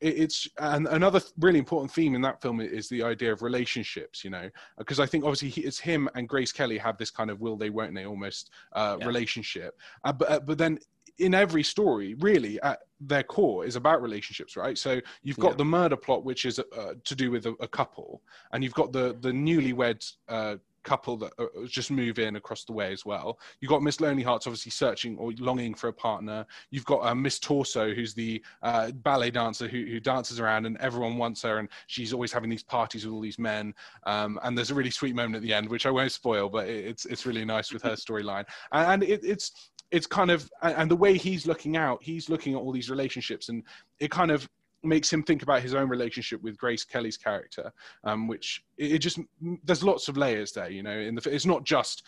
[0.00, 4.28] it's and another really important theme in that film is the idea of relationships you
[4.28, 7.56] know because i think obviously it's him and grace kelly have this kind of will
[7.56, 9.06] they won't they almost uh, yeah.
[9.06, 10.78] relationship uh, but uh, but then
[11.18, 14.76] in every story, really, at their core, is about relationships, right?
[14.76, 15.56] So you've got yeah.
[15.58, 18.22] the murder plot, which is uh, to do with a, a, couple,
[18.52, 22.72] and you've got the the newlywed uh, couple that uh, just move in across the
[22.72, 23.40] way as well.
[23.60, 26.46] You've got Miss Lonely Hearts obviously searching or longing for a partner.
[26.70, 30.76] You've got uh, Miss Torso, who's the uh, ballet dancer who, who dances around and
[30.78, 33.74] everyone wants her, and she's always having these parties with all these men.
[34.04, 36.68] Um, and there's a really sweet moment at the end, which I won't spoil, but
[36.68, 38.44] it, it's it's really nice with her storyline.
[38.70, 42.54] And, and it, it's it's kind of and the way he's looking out he's looking
[42.54, 43.62] at all these relationships and
[44.00, 44.48] it kind of
[44.82, 47.72] makes him think about his own relationship with grace kelly's character
[48.04, 49.18] um, which it, just
[49.64, 52.02] there's lots of layers there you know in the it's not just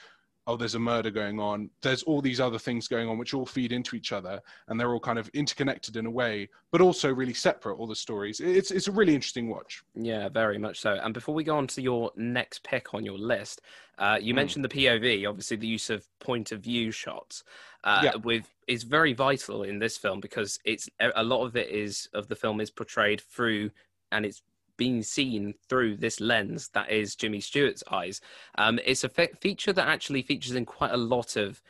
[0.46, 1.70] oh, there's a murder going on.
[1.82, 4.92] There's all these other things going on which all feed into each other, and they're
[4.92, 7.76] all kind of interconnected in a way, but also really separate.
[7.76, 8.40] All the stories.
[8.40, 9.82] It's it's a really interesting watch.
[9.94, 10.98] Yeah, very much so.
[11.02, 13.60] And before we go on to your next pick on your list,
[13.98, 14.36] uh, you mm.
[14.36, 17.44] mentioned the POV, obviously the use of point of view shots.
[17.84, 18.16] Uh, yeah.
[18.16, 22.26] with is very vital in this film because it's a lot of it is of
[22.26, 23.70] the film is portrayed through
[24.10, 24.42] and it's
[24.76, 28.20] being seen through this lens that is Jimmy Stewart's eyes.
[28.56, 31.62] Um, it's a fe- feature that actually features in quite a lot of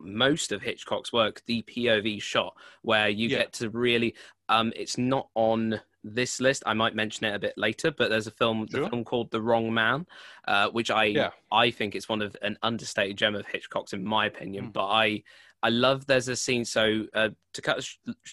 [0.00, 3.38] most of Hitchcock's work, the POV shot, where you yeah.
[3.38, 4.14] get to really.
[4.48, 6.62] Um, it's not on this list.
[6.66, 8.82] I might mention it a bit later, but there's a film, sure.
[8.82, 10.06] the film called The Wrong Man,
[10.46, 11.30] uh, which I yeah.
[11.50, 14.66] I think it's one of an understated gem of Hitchcock's, in my opinion.
[14.66, 14.72] Mm.
[14.74, 15.22] But I
[15.64, 16.66] I love there's a scene.
[16.66, 17.82] So uh, to cut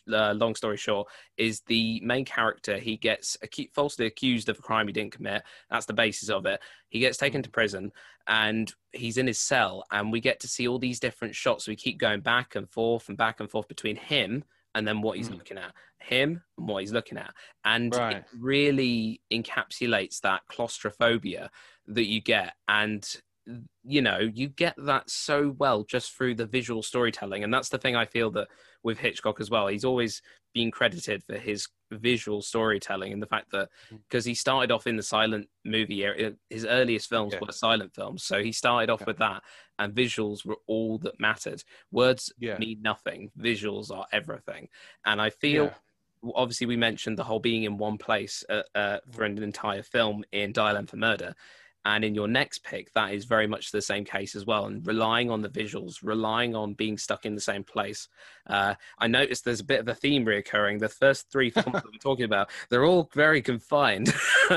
[0.10, 4.60] a uh, long story short, is the main character he gets acu- falsely accused of
[4.60, 5.42] a crime he didn't commit.
[5.70, 6.60] That's the basis of it.
[6.90, 7.94] He gets taken to prison
[8.28, 11.70] and he's in his cell, and we get to see all these different shots.
[11.70, 14.44] We keep going back and forth and back and forth between him
[14.76, 15.38] and then what he's mm.
[15.38, 18.18] looking at, him and what he's looking at, and right.
[18.18, 21.50] it really encapsulates that claustrophobia
[21.88, 23.22] that you get and
[23.84, 27.44] you know you get that so well just through the visual storytelling.
[27.44, 28.48] And that's the thing i feel that
[28.84, 29.68] with hitchcock as well.
[29.68, 30.22] He's always
[30.54, 33.70] been credited for his visual storytelling and the fact that
[34.08, 34.30] because mm.
[34.30, 37.40] he started off in the silent movie area his earliest films yeah.
[37.40, 38.24] were silent films.
[38.24, 39.08] So he started off yeah.
[39.08, 39.44] with that
[39.80, 41.64] and visuals were all that mattered.
[41.92, 42.58] Words yeah.
[42.58, 43.32] mean nothing.
[43.40, 44.68] Visuals are everything.
[45.06, 45.74] And i feel
[46.36, 50.24] obviously we mentioned the whole being in one place uh, uh, for an entire film
[50.32, 51.34] in dial m for murder
[51.86, 54.66] and in your next pick, that is very much the same case as well.
[54.66, 58.08] And relying on the visuals, relying on being stuck in the same place.
[58.46, 60.80] Uh, I noticed there's a bit of a theme reoccurring.
[60.80, 64.14] The first three films that we're talking about, they're all very confined.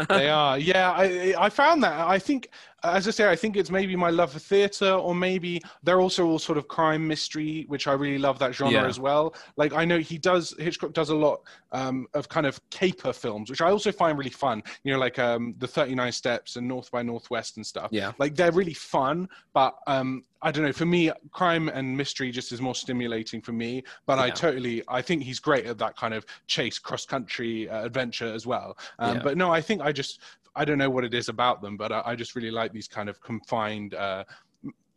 [0.09, 0.59] they are.
[0.59, 2.07] Yeah, I, I found that.
[2.07, 2.51] I think
[2.85, 6.27] as I say, I think it's maybe my love for theatre, or maybe they're also
[6.27, 8.87] all sort of crime mystery, which I really love that genre yeah.
[8.87, 9.35] as well.
[9.57, 11.41] Like I know he does Hitchcock does a lot
[11.73, 14.63] um, of kind of caper films, which I also find really fun.
[14.85, 17.89] You know, like um, the Thirty Nine Steps and North by Northwest and stuff.
[17.91, 20.73] Yeah, like they're really fun, but um, I don't know.
[20.73, 23.83] For me, crime and mystery just is more stimulating for me.
[24.05, 24.25] But yeah.
[24.25, 28.33] I totally, I think he's great at that kind of chase, cross country uh, adventure
[28.33, 28.77] as well.
[28.99, 29.23] Um, yeah.
[29.23, 30.21] But no, I think I just
[30.57, 32.89] I don't know what it is about them, but I, I just really like these
[32.89, 33.95] kind of confined.
[33.95, 34.25] Uh,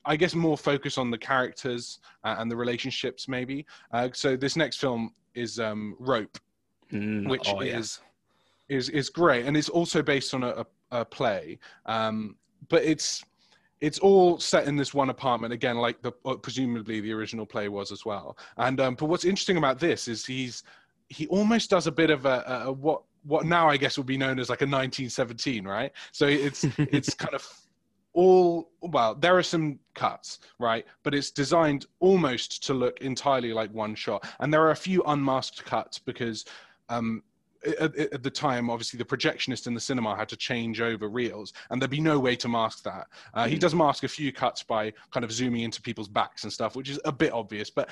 [0.05, 3.65] I guess more focus on the characters uh, and the relationships, maybe.
[3.91, 6.37] Uh, so this next film is um, Rope,
[6.91, 7.99] mm, which oh, is
[8.69, 8.77] yeah.
[8.77, 11.59] is is great, and it's also based on a, a, play.
[11.85, 12.37] Um,
[12.69, 13.23] but it's
[13.81, 17.67] it's all set in this one apartment again, like the uh, presumably the original play
[17.67, 18.37] was as well.
[18.57, 20.63] And um, but what's interesting about this is he's
[21.09, 24.07] he almost does a bit of a, a, a what what now I guess would
[24.07, 25.91] be known as like a 1917, right?
[26.11, 27.47] So it's it's kind of
[28.13, 33.71] all well there are some cuts right but it's designed almost to look entirely like
[33.71, 36.43] one shot and there are a few unmasked cuts because
[36.89, 37.21] um,
[37.79, 41.53] at, at, the time, obviously, the projectionist in the cinema had to change over reels,
[41.69, 43.07] and there'd be no way to mask that.
[43.33, 43.47] Uh, mm.
[43.47, 43.59] He hmm.
[43.59, 46.89] does mask a few cuts by kind of zooming into people's backs and stuff, which
[46.89, 47.89] is a bit obvious, but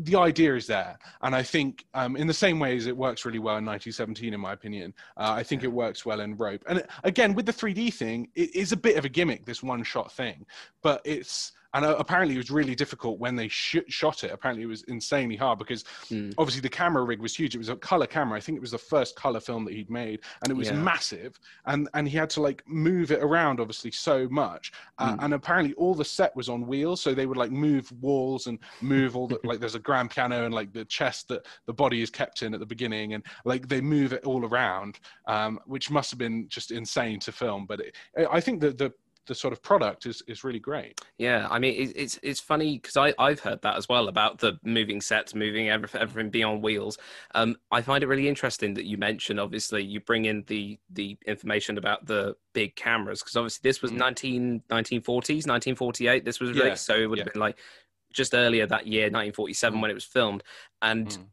[0.00, 0.98] the idea is there.
[1.22, 4.34] And I think, um, in the same way as it works really well in 1917,
[4.34, 6.62] in my opinion, uh, I think it works well in Rope.
[6.68, 9.82] And again, with the 3D thing, it is a bit of a gimmick, this one
[9.82, 10.46] shot thing,
[10.82, 14.62] but it's and uh, apparently it was really difficult when they sh- shot it apparently
[14.62, 16.32] it was insanely hard because mm.
[16.38, 18.70] obviously the camera rig was huge it was a color camera i think it was
[18.70, 20.74] the first color film that he'd made and it was yeah.
[20.74, 25.24] massive and and he had to like move it around obviously so much uh, mm.
[25.24, 28.58] and apparently all the set was on wheels so they would like move walls and
[28.80, 32.02] move all the like there's a grand piano and like the chest that the body
[32.02, 35.90] is kept in at the beginning and like they move it all around um, which
[35.90, 37.96] must have been just insane to film but it,
[38.30, 38.92] i think that the
[39.28, 41.00] the sort of product is is really great.
[41.18, 44.38] Yeah, I mean it, it's it's funny because I I've heard that as well about
[44.38, 46.98] the moving sets, moving everything, everything beyond wheels.
[47.34, 49.38] Um, I find it really interesting that you mention.
[49.38, 53.92] obviously you bring in the the information about the big cameras because obviously this was
[53.92, 53.98] mm.
[53.98, 56.74] 19 1940s 1948 this was released yeah.
[56.74, 57.32] so it would have yeah.
[57.32, 57.58] been like
[58.12, 59.82] just earlier that year 1947 mm.
[59.82, 60.42] when it was filmed
[60.82, 61.08] and.
[61.08, 61.26] Mm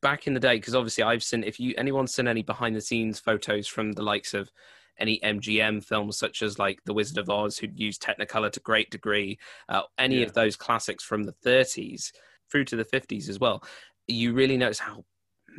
[0.00, 2.80] back in the day because obviously i've seen if you anyone's seen any behind the
[2.80, 4.50] scenes photos from the likes of
[4.98, 8.90] any MGM films such as like The Wizard of Oz, who'd used Technicolor to great
[8.90, 10.26] degree, uh, any yeah.
[10.26, 12.12] of those classics from the 30s
[12.50, 13.62] through to the 50s as well,
[14.06, 15.04] you really notice how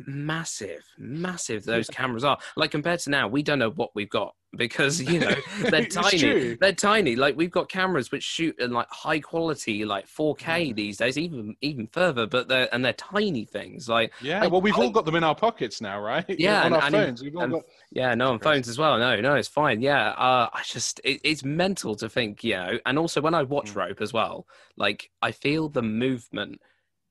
[0.06, 2.38] massive, massive those cameras are.
[2.56, 5.34] Like compared to now, we don't know what we've got because you know
[5.70, 6.18] they're tiny.
[6.18, 6.56] true.
[6.60, 7.14] They're tiny.
[7.16, 11.56] Like we've got cameras which shoot in like high quality, like 4K these days, even
[11.60, 12.26] even further.
[12.26, 13.88] But they're and they're tiny things.
[13.88, 16.24] Like Yeah, I- well, we've I- all got them in our pockets now, right?
[16.38, 17.22] Yeah, on and- our and phones.
[17.22, 17.62] All and- got.
[17.92, 18.98] Yeah, no, on phones as well.
[18.98, 19.80] No, no, it's fine.
[19.80, 23.42] Yeah, uh, I just it, it's mental to think, you know, and also when I
[23.42, 23.76] watch Mm.
[23.76, 26.60] Rope as well, like I feel the movement.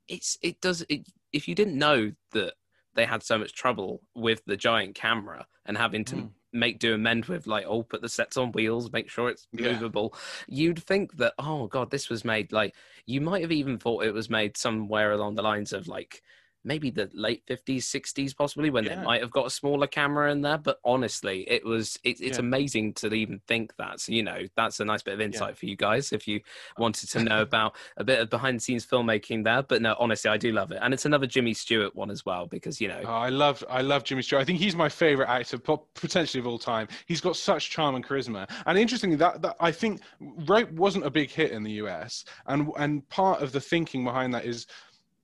[0.08, 1.08] It's it does it.
[1.34, 2.54] If you didn't know that
[2.96, 6.30] they had so much trouble with the giant camera and having to Mm.
[6.54, 9.74] make do amend with like oh put the sets on wheels make sure it's Yeah.
[9.74, 10.16] movable
[10.48, 12.74] you'd think that oh god this was made like
[13.06, 16.22] you might have even thought it was made somewhere along the lines of like
[16.66, 18.96] maybe the late 50s 60s possibly when Yeah.
[18.96, 22.38] they might have got a smaller camera in there but honestly it was it, it's
[22.38, 22.40] Yeah.
[22.40, 25.66] amazing to even think that so you know that's a nice bit of insight for
[25.68, 26.42] you guys if you
[26.78, 30.30] wanted to know about a bit of behind the scenes filmmaking there but no honestly
[30.30, 33.02] i do love it and it's another jimmy stewart one as well because you know
[33.06, 34.42] Oh, I love, I love Jimmy Stewart.
[34.42, 36.88] I think he's my favorite actor, potentially of all time.
[37.06, 38.50] He's got such charm and charisma.
[38.66, 42.70] And interestingly, that, that I think Rope wasn't a big hit in the US, and
[42.78, 44.66] and part of the thinking behind that is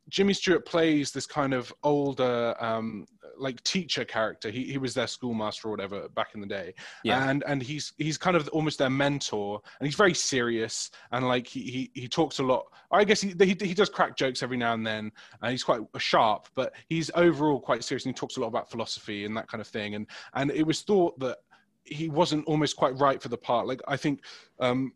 [0.10, 3.06] Jimmy Stewart plays this kind of older, um,
[3.38, 4.50] like teacher character.
[4.50, 7.30] He he was their schoolmaster or whatever back in the day, Yeah.
[7.30, 11.48] and and he's he's kind of almost their mentor, and he's very serious and like
[11.48, 11.62] he
[11.94, 12.66] he, he talks a lot.
[12.92, 15.12] I guess he, he he does crack jokes every now and then,
[15.42, 18.70] and he's quite sharp, but he's overall quite serious, and he talks a lot about
[18.70, 19.96] philosophy and that kind of thing.
[19.96, 21.38] And and it was thought that
[21.84, 23.68] he wasn't almost quite right for the part.
[23.68, 24.24] Like I think.
[24.60, 24.94] Um,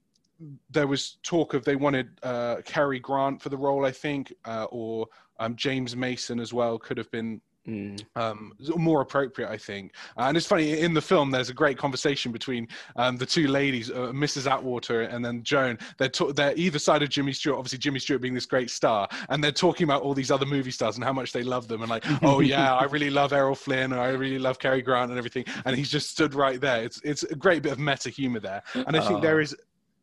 [0.69, 4.65] there was talk of they wanted uh, Cary Grant for the role, I think, uh,
[4.69, 5.07] or
[5.39, 9.93] um, James Mason as well could have been mm, um, more appropriate, I think.
[10.17, 11.31] And it's funny in the film.
[11.31, 14.49] There's a great conversation between um, the two ladies, uh, Mrs.
[14.49, 15.77] Atwater and then Joan.
[15.97, 17.57] They're ta- they're either side of Jimmy Stewart.
[17.57, 20.71] Obviously, Jimmy Stewart being this great star, and they're talking about all these other movie
[20.71, 23.55] stars and how much they love them, and like, oh yeah, I really love Errol
[23.55, 25.45] Flynn, or I really love Cary Grant, and everything.
[25.65, 26.83] And he's just stood right there.
[26.83, 29.21] It's it's a great bit of meta humor there, and I think Oh.
[29.21, 29.55] there is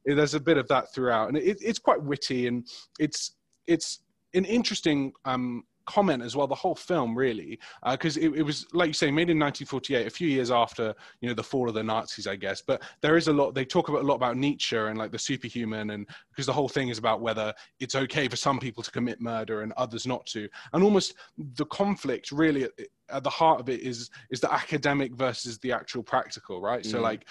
[0.05, 2.67] there's a bit of that throughout, and it, it's quite witty and
[2.99, 3.33] it's
[3.67, 4.01] it's
[4.35, 6.47] an interesting um, comment as well.
[6.47, 7.59] The whole film really,
[7.91, 11.29] because it, it was like you say, made in 1948, a few years after you
[11.29, 12.62] know the fall of the Nazis, I guess.
[12.62, 13.55] But there is a lot.
[13.55, 16.69] They talk about a lot about Nietzsche and like the superhuman, and because the whole
[16.69, 20.25] thing is about whether it's okay for some people to commit murder and others not
[20.27, 21.15] to, and almost
[21.57, 22.65] the conflict really.
[22.65, 22.71] At,
[23.11, 26.87] at the heart of it is is the academic versus the actual practical, right?
[26.87, 27.03] So Mm.
[27.03, 27.29] like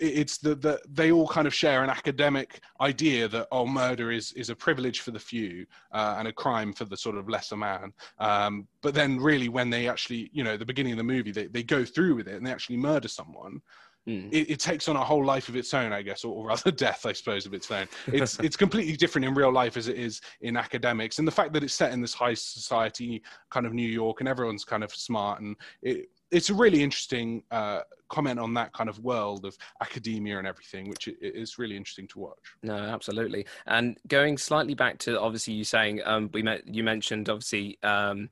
[0.00, 4.32] it's the, the they all kind of share an academic idea that oh murder is
[4.32, 7.56] is a privilege for the few uh, and a crime for the sort of lesser
[7.56, 7.92] man.
[8.18, 11.32] Um, but then really when they actually you know at the beginning of the movie
[11.32, 13.60] they, they go through with it and they actually murder someone
[14.08, 14.28] mm.
[14.32, 16.70] it, it takes on a whole life of its own i guess or, or rather
[16.86, 17.88] death i suppose of its own.
[18.06, 21.18] It's it's completely different in real life as it is in academics.
[21.18, 24.28] And the fact that it's set in this high society kind of new york and
[24.28, 28.88] everyone's kind of smart and it it's a really interesting uh, comment on that kind
[28.88, 32.38] of world of academia and everything, which i- i- is really interesting to watch.
[32.62, 33.46] No, absolutely.
[33.66, 38.28] And going slightly back to obviously you saying um, we met, you mentioned obviously um,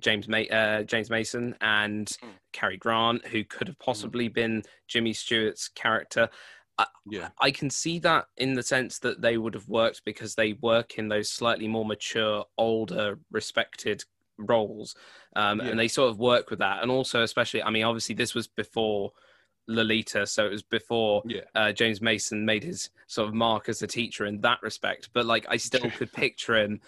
[0.00, 2.28] James Ma- uh, James Mason and Mm.
[2.52, 6.28] Cary Grant, who could have possibly been Jimmy Stewart's character.
[7.08, 10.54] Yeah, I can see that in the sense that they would have worked because they
[10.54, 14.04] work in those slightly more mature, older, respected
[14.38, 14.94] roles,
[15.34, 15.66] um, Yeah.
[15.68, 16.82] and they sort of work with that.
[16.82, 19.12] And also, especially, I mean, obviously, this was before
[19.68, 23.82] Lolita, so it was before yeah, uh, James Mason made his sort of mark as
[23.82, 25.10] a teacher in that respect.
[25.12, 26.80] But like, I still could picture him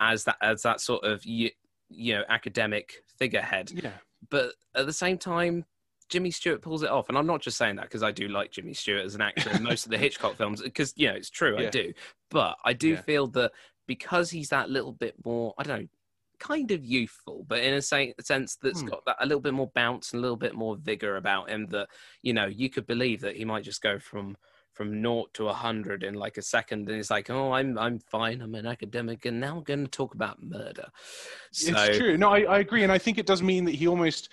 [0.00, 1.50] as that as that sort of you,
[1.90, 3.70] you know academic figurehead.
[3.72, 3.92] yeah.
[4.30, 5.66] But at the same time,
[6.08, 8.50] Jimmy Stewart pulls it off, and I'm not just saying that because I do like
[8.50, 10.62] Jimmy Stewart as an actor in most of the Hitchcock films.
[10.62, 11.92] Because you know it's true, I do.
[12.30, 13.02] But I do Yeah.
[13.02, 13.52] feel that
[13.86, 15.88] because he's that little bit more, I don't know.
[16.42, 18.88] Kind of youthful, but in a sense that's Hmm.
[18.88, 21.66] got that a little bit more bounce and a little bit more vigor about him.
[21.68, 21.88] That
[22.22, 24.36] you know you could believe that he might just go from
[24.72, 28.00] from naught to a hundred in like a second, and it's like, oh, I'm I'm
[28.00, 30.88] fine, I'm an academic, and now I'm going to talk about murder.
[31.52, 32.16] So It's true.
[32.16, 34.30] No, I, I agree, and I think it does mean that he almost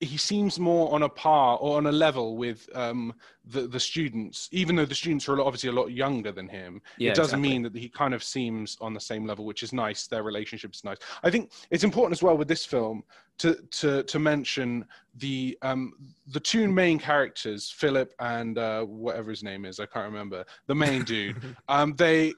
[0.00, 3.12] he seems more on a par or on a level with um,
[3.44, 6.80] the the students, even though the students are obviously a lot younger than him.
[6.98, 7.48] yeah, it does exactly.
[7.48, 10.06] mean that he kind of seems on the same level, which is nice.
[10.06, 10.98] Their relationship is nice.
[11.22, 13.02] I think it's important as well with this film
[13.38, 14.84] to to to mention
[15.16, 15.94] the um
[16.28, 20.44] the two main characters, Philip and uh, whatever his name is, I can't remember.
[20.66, 21.36] The main dude.
[21.68, 22.32] Um, they,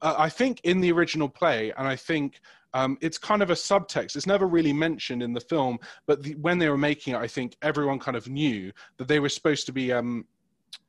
[0.00, 2.40] uh, I think, in the original play, and I think.
[2.74, 4.16] Um, it's kind of a subtext.
[4.16, 7.26] It's never really mentioned in the film, but the, when they were making it, I
[7.26, 10.26] think everyone kind of knew that they were supposed to be um,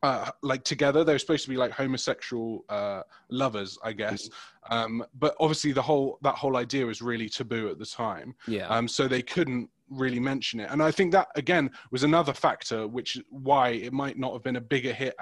[0.04, 1.04] uh, like together.
[1.04, 4.30] They were supposed to be like homosexual uh, lovers, I guess.
[4.69, 8.36] Um, but obviously, the whole that whole idea was really taboo at the time.
[8.48, 8.67] yeah.
[8.67, 10.69] Um, so they couldn't really mention it.
[10.71, 14.56] And I think that again was another factor, which why it might not have been
[14.56, 15.15] a bigger hit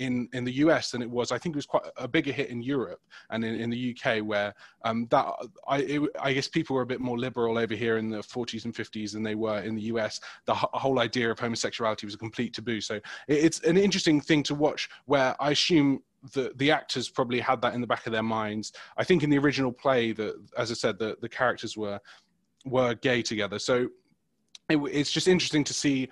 [0.00, 1.30] in, in the US than it was.
[1.30, 4.24] I think it was quite a bigger hit in Europe and in, in the UK,
[4.24, 5.26] where um, that
[5.68, 8.64] I, it, I guess people were a bit more liberal over here in the 40s
[8.64, 10.18] and 50s than they were in the US.
[10.46, 12.80] The whole idea of homosexuality was a complete taboo.
[12.80, 17.40] So it, it's an interesting thing to watch, where I assume the the actors probably
[17.40, 18.72] had that in the back of their minds.
[18.96, 22.00] I think in the original play, that as I said, the the characters were
[22.64, 23.58] were gay together.
[23.58, 23.88] So
[24.70, 26.08] it, it's just interesting to see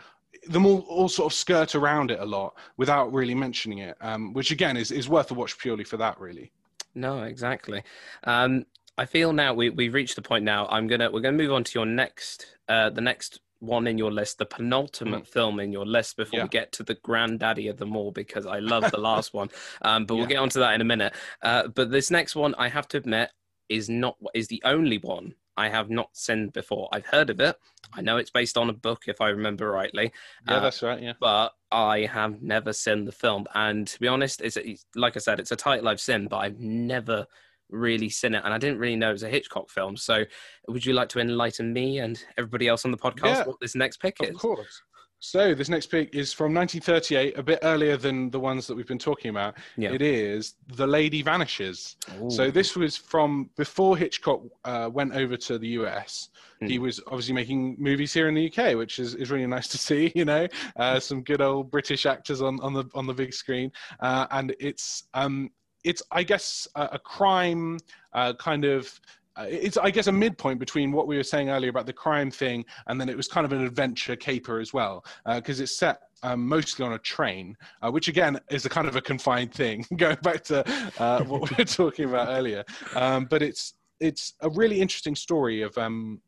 [0.49, 4.33] them all, all sort of skirt around it a lot without really mentioning it, um,
[4.33, 6.53] which again is, is worth a watch purely for that, really.
[6.95, 7.83] No, exactly.
[8.25, 10.67] Um, I feel now we, we've reached the point now.
[10.67, 14.13] I'm gonna we're gonna move on to your next uh, the next one in your
[14.13, 15.29] list, the penultimate mm.
[15.29, 16.45] film in your list before yeah.
[16.45, 19.49] we get to the granddaddy of them all, because I love the last one.
[19.83, 20.21] Um, but yeah.
[20.21, 21.13] we'll get onto that in a minute.
[21.43, 23.31] Uh, but this next one, I have to admit,
[23.69, 26.89] is not is the only one I have not seen before.
[26.93, 27.57] I've heard of it.
[27.93, 30.13] I know it's based on a book, if I remember rightly.
[30.47, 31.03] Yeah, uh, that's right.
[31.03, 34.57] Yeah, but I have never seen the film, and to be honest, it's,
[34.95, 37.27] like I said, it's a title I've seen, but I've never
[37.71, 39.97] really seen it, and I didn't really know it was a Hitchcock film.
[39.97, 40.25] So,
[40.69, 43.75] would you like to enlighten me and everybody else on the podcast yeah, what this
[43.75, 44.31] next pick is?
[44.31, 44.83] Of course.
[45.21, 48.87] So this next pick is from 1938, a bit earlier than the ones that we've
[48.87, 49.57] been talking about.
[49.77, 49.93] Yeah.
[49.93, 51.97] It is The Lady Vanishes.
[52.23, 52.31] Ooh.
[52.31, 56.29] So this was from before Hitchcock uh, went over to the US.
[56.63, 56.69] Mm.
[56.69, 56.83] He hmm.
[56.83, 60.13] was obviously making movies here in the UK, which is, is really nice to see.
[60.15, 63.73] You know, uh, some good old British actors on, on the on the big screen,
[64.01, 65.51] uh, and it's um,
[65.85, 67.79] it's I guess a, a crime
[68.13, 69.01] uh, kind of
[69.41, 72.65] it's I guess a midpoint between what we were saying earlier about the crime thing,
[72.87, 76.01] and then it was kind of an adventure caper as well, because uh, it's set
[76.23, 79.85] um, mostly on a train, uh, which again is a kind of a confined thing,
[79.97, 80.65] going back to
[80.99, 82.65] uh, what we were talking about earlier.
[82.95, 86.21] Um, but it's it's a really interesting story of um,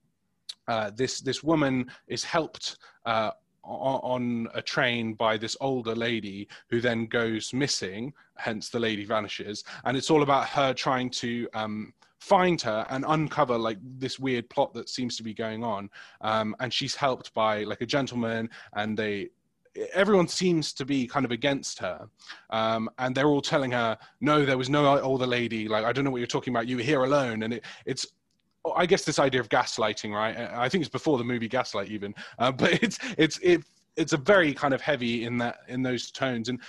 [0.69, 2.79] uh, this this woman is helped.
[3.05, 3.31] Uh,
[3.63, 9.63] on a train by this older lady who then goes missing hence the lady vanishes
[9.85, 14.49] and it's all about her trying to um, find her and uncover like this weird
[14.51, 15.91] plot that seems to be going on.
[16.21, 19.31] Um, and she's helped by like a gentleman, and they
[19.95, 22.09] everyone seems to be kind of against her.
[22.51, 25.67] Um, and they're all telling her no there was no older lady.
[25.69, 26.69] Like i don't know what you're talking about.
[26.69, 27.43] You were here alone.
[27.43, 28.07] And it, it's
[28.77, 30.37] i guess this idea of gaslighting right?
[30.37, 32.15] I think it's before the movie gaslight even.
[32.39, 33.63] Uh, but it's it's it,
[33.97, 36.49] it's a very kind of heavy in that in those tones.
[36.49, 36.61] And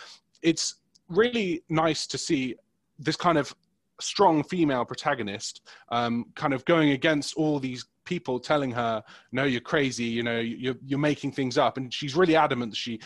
[0.41, 0.75] it's
[1.09, 2.55] really nice to see
[2.99, 3.53] this kind of
[4.01, 9.61] strong female protagonist um, kind of going against all these people telling her no you're
[9.61, 11.77] crazy you know you're, you're making things up.
[11.77, 12.99] And she's really adamant that she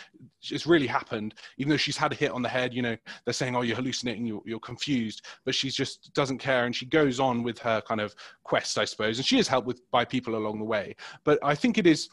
[0.50, 3.34] it's really happened even though she's had a hit on the head you know they're
[3.34, 5.26] saying oh you're hallucinating you're, you're confused.
[5.44, 8.86] But she just doesn't care and she goes on with her kind of quest i
[8.86, 9.18] suppose.
[9.18, 10.96] And she is helped with by people along the way.
[11.24, 12.10] But i think it is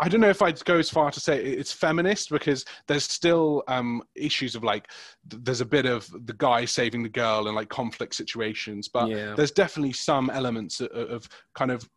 [0.00, 3.62] I don't know if I'd go as far to say it's feminist because there's still
[3.68, 4.90] um, issues of like
[5.26, 9.34] there's a bit of the guy saving the girl and like conflict situations, but yeah.
[9.34, 11.88] there's definitely some elements of, of kind of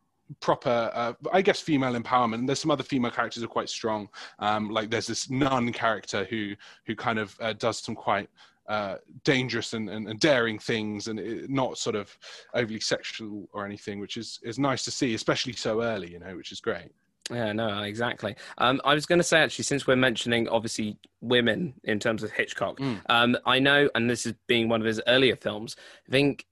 [0.42, 4.70] proper uh, i guess female empowerment there's some other female characters are quite strong um,
[4.70, 6.54] like there's this nun character who
[6.86, 8.30] who kind of uh, does some quite
[8.68, 12.16] uh, dangerous and, and, and, daring things and it, not sort of
[12.54, 16.36] overly sexual or anything which is is nice to see especially so early you know
[16.36, 16.92] which is great
[17.32, 18.36] yeah, no, exactly.
[18.58, 22.32] Um, I was going to say actually, since we're mentioning obviously women in terms of
[22.32, 23.02] Hitchcock, mm.
[23.10, 25.76] um, I know, and this is being one of his earlier films.
[26.08, 26.46] I think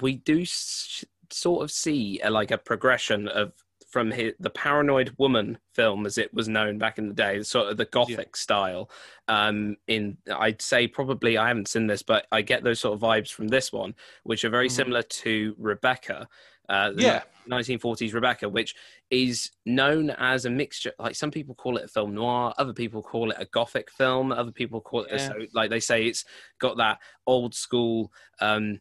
[0.00, 3.52] we do s- sort of see a, like a progression of
[3.88, 7.68] from his, the Paranoid Woman film, as it was known back in the day, sort
[7.68, 8.34] of the gothic yeah.
[8.34, 8.90] style.
[9.28, 13.00] Um, in I'd say probably I haven't seen this, but I get those sort of
[13.00, 14.72] vibes from this one, which are very mm.
[14.72, 16.28] similar to Rebecca.
[16.68, 17.22] Uh, yeah.
[17.48, 18.74] 1940s Rebecca, which
[19.10, 20.92] is known as a mixture.
[20.98, 24.32] Like some people call it a film noir, other people call it a gothic film,
[24.32, 25.32] other people call it yeah.
[25.54, 26.24] like they say it's
[26.58, 28.80] got that old school, um,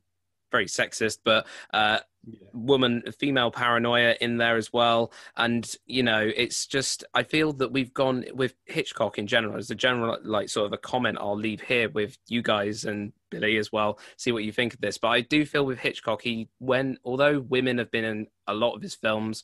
[0.51, 2.47] very sexist, but uh, yeah.
[2.53, 7.71] woman female paranoia in there as well and you know it's just i feel that
[7.71, 11.37] we've gone with hitchcock in general as a general like sort of a comment i'll
[11.37, 14.97] leave here with you guys and billy as well see what you think of this
[14.97, 18.75] but i do feel with hitchcock he when although women have been in a lot
[18.75, 19.43] of his films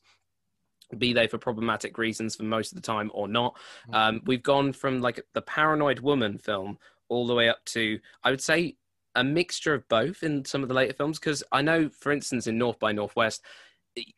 [0.98, 3.56] be they for problematic reasons for most of the time or not
[3.88, 3.96] mm-hmm.
[3.96, 6.78] um, we've gone from like the paranoid woman film
[7.10, 8.76] all the way up to i would say
[9.16, 12.48] a mixture of both in some of the later films because I know, for instance,
[12.48, 13.44] in North by Northwest,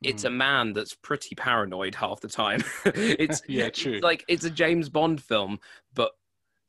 [0.01, 0.27] it's mm.
[0.27, 2.63] a man that's pretty paranoid half the time.
[2.85, 3.93] it's yeah, true.
[3.93, 5.59] It's like it's a James Bond film,
[5.93, 6.11] but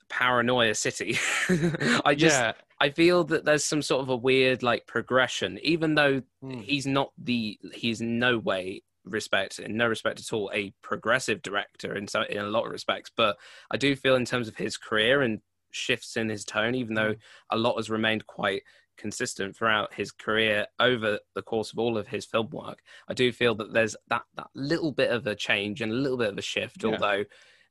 [0.09, 1.19] paranoia city.
[2.05, 2.53] I just yeah.
[2.81, 6.63] I feel that there's some sort of a weird like progression, even though mm.
[6.63, 11.95] he's not the he's no way respect, in no respect at all, a progressive director
[11.95, 13.11] in so in a lot of respects.
[13.15, 13.37] But
[13.71, 15.41] I do feel in terms of his career and
[15.75, 17.19] shifts in his tone, even though mm.
[17.51, 18.63] a lot has remained quite
[18.97, 22.81] consistent throughout his career over the course of all of his film work.
[23.09, 26.19] I do feel that there's that that little bit of a change and a little
[26.19, 26.91] bit of a shift, Yeah.
[26.91, 27.25] although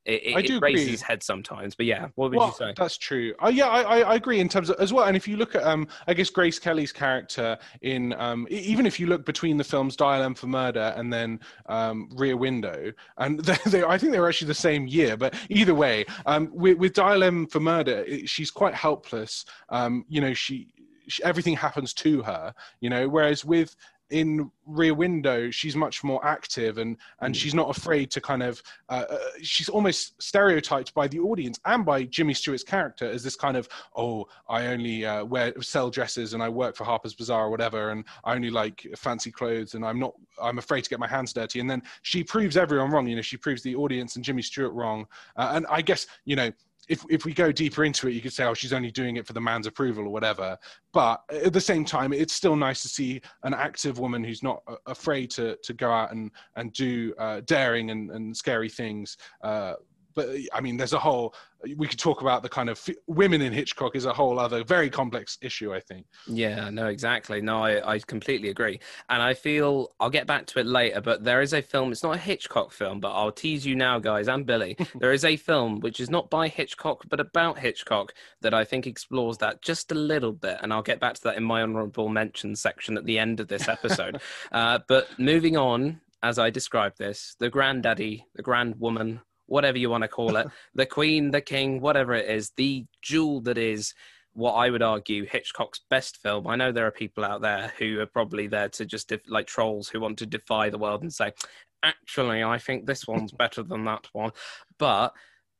[0.06, 0.92] it, I do it raises agree.
[0.92, 1.76] his head sometimes.
[1.76, 2.74] But yeah, what would Well, you say?
[2.76, 3.34] That's true.
[3.42, 5.06] Uh, yeah, I, I, I agree in terms of as well.
[5.06, 9.00] And if you look at, um, I guess Grace Kelly's character in, um, even if
[9.00, 13.40] you look between the films Dial M for Murder and then um, Rear Window, and
[13.46, 15.16] they, they, I think they were actually the same year.
[15.16, 19.46] But either way, um, with, with Dial M for Murder, it, she's quite helpless.
[19.70, 20.68] Um, you know, she,
[21.08, 22.54] she everything happens to her.
[22.82, 23.76] You know, whereas with
[24.10, 27.38] in Rear Window, she's much more active and and Mm.
[27.38, 28.62] she's not afraid to kind of.
[28.90, 33.36] Uh, uh, she's almost stereotyped by the audience and by Jimmy Stewart's character as this
[33.36, 37.46] kind of oh, I only uh, wear sell dresses and I work for Harper's Bazaar
[37.46, 40.14] or whatever, and I only like fancy clothes and I'm not.
[40.42, 41.60] I'm afraid to get my hands dirty.
[41.60, 43.08] And then she proves everyone wrong.
[43.08, 45.06] You know, she proves the audience and Jimmy Stewart wrong.
[45.36, 46.52] Uh, and I guess you know.
[46.90, 49.26] If, if we go deeper into it, you could say, oh, she's only doing it
[49.26, 50.58] for the man's approval or whatever.
[50.92, 54.62] But at the same time, it's still nice to see an active woman who's not
[54.86, 59.18] afraid to, to go out and, and do uh, daring and, and scary things.
[59.44, 59.74] Uh,
[60.16, 61.34] but I mean, there's a whole,
[61.78, 64.64] we could talk about the kind of f- women in Hitchcock is a whole other
[64.64, 66.06] very complex issue, I think.
[66.28, 67.42] Yeah, no, exactly.
[67.42, 68.80] No, I, I completely agree.
[69.10, 72.04] And I feel I'll get back to it later, but there is a film, it's
[72.04, 74.78] not a Hitchcock film, but I'll tease you now, guys, and Billy.
[75.00, 78.88] there is a film which is not by Hitchcock, but about Hitchcock that I think
[78.88, 80.58] explores that just a little bit.
[80.62, 83.48] And I'll get back to that in my honorable mention section at the end of
[83.48, 84.22] this episode.
[84.52, 89.20] uh, but moving on, as I described this, the granddaddy, the grand woman,
[89.54, 93.40] whatever you want to call it, the queen, the king, whatever it is, the jewel
[93.42, 93.94] that is
[94.34, 96.48] what I would argue Hitchcock's best film.
[96.48, 99.46] I know there are people out there who are probably there to just def- like
[99.46, 101.34] trolls who want to defy the world and say,
[101.84, 104.32] actually, I think this one's better than that one.
[104.80, 105.14] But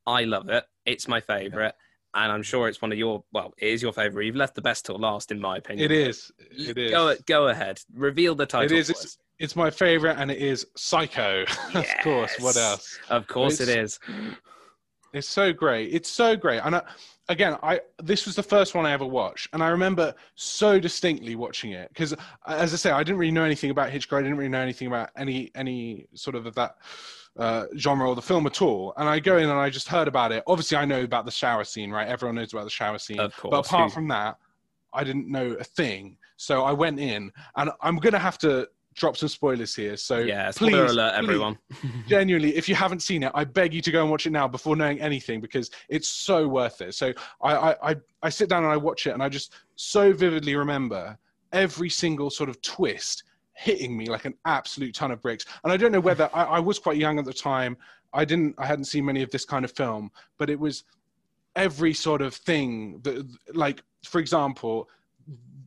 [0.06, 0.64] I love it.
[0.84, 1.76] It's my favorite.
[2.16, 4.26] And I'm sure it's one of your, well, it is your favorite.
[4.26, 5.90] You've left the best till last, in my opinion.
[5.90, 6.32] It is.
[6.38, 6.90] It is.
[6.90, 7.80] Go, go ahead.
[7.92, 8.76] Reveal the title.
[8.76, 8.90] It is.
[8.90, 9.18] It's.
[9.38, 11.44] It's my favorite, and it is Psycho.
[11.74, 12.32] of course.
[12.40, 12.98] What else?
[13.10, 13.98] Of course it It's-
[15.12, 15.92] It's so great.
[15.94, 16.58] It's so great.
[16.64, 16.82] And I,
[17.28, 21.36] again, I this was the first one I ever watched, and I remember so distinctly
[21.36, 22.14] watching it because,
[22.46, 24.18] as I say, I didn't really know anything about Hitchcock.
[24.18, 26.78] I didn't really know anything about any any sort of that
[27.38, 28.92] uh, genre or the film at all.
[28.96, 30.42] And I go in and I just heard about it.
[30.48, 32.08] Obviously, I know about the shower scene, right?
[32.08, 33.20] Everyone knows about the shower scene.
[33.20, 33.50] Of course.
[33.52, 34.36] But apart from that,
[34.92, 36.16] I didn't know a thing.
[36.36, 39.96] So I went in, and I'm gonna have to drop some spoilers here.
[39.96, 41.58] So yeah, spoiler please, alert, everyone.
[42.08, 44.48] genuinely, if you haven't seen it, I beg you to go and watch it now
[44.48, 46.94] before knowing anything because it's so worth it.
[46.94, 50.12] So I, I, I, I sit down and I watch it and I just so
[50.12, 51.18] vividly remember
[51.52, 53.24] every single sort of twist
[53.54, 55.44] hitting me like an absolute ton of bricks.
[55.62, 57.76] And I don't know whether I, I was quite young at the time.
[58.12, 60.84] I didn't, I hadn't seen many of this kind of film, but it was
[61.56, 64.88] every sort of thing that, like, for example,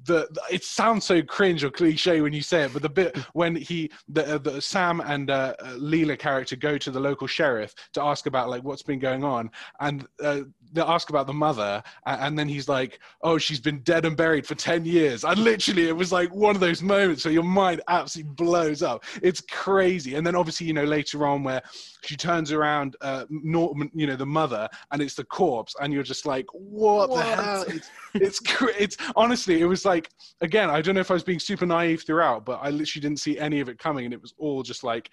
[0.08, 3.16] the, the- it sounds so cringe or cliche when you say it, but the bit
[3.34, 7.28] when he the, uh, the Sam and uh, uh, Leela character go to the local
[7.28, 10.42] sheriff to ask about like what's been going on, and uh,
[10.74, 14.18] they ask about the mother, a- and then he's like, "Oh, she's been dead and
[14.18, 17.44] buried for ten years," and literally it was like one of those moments where your
[17.44, 19.04] mind absolutely blows up.
[19.22, 21.62] It's crazy, and then obviously you know later on where
[22.04, 26.04] she turns around, uh, Norman, you know the mother, and it's the corpse, and you're
[26.04, 27.18] just like, "What, What?
[27.18, 28.40] the hell?" It's it's
[28.80, 29.97] it's honestly it was like
[30.42, 33.20] again i don't know if i was being super naive throughout but i literally didn't
[33.20, 35.10] see any of it coming and it was all just like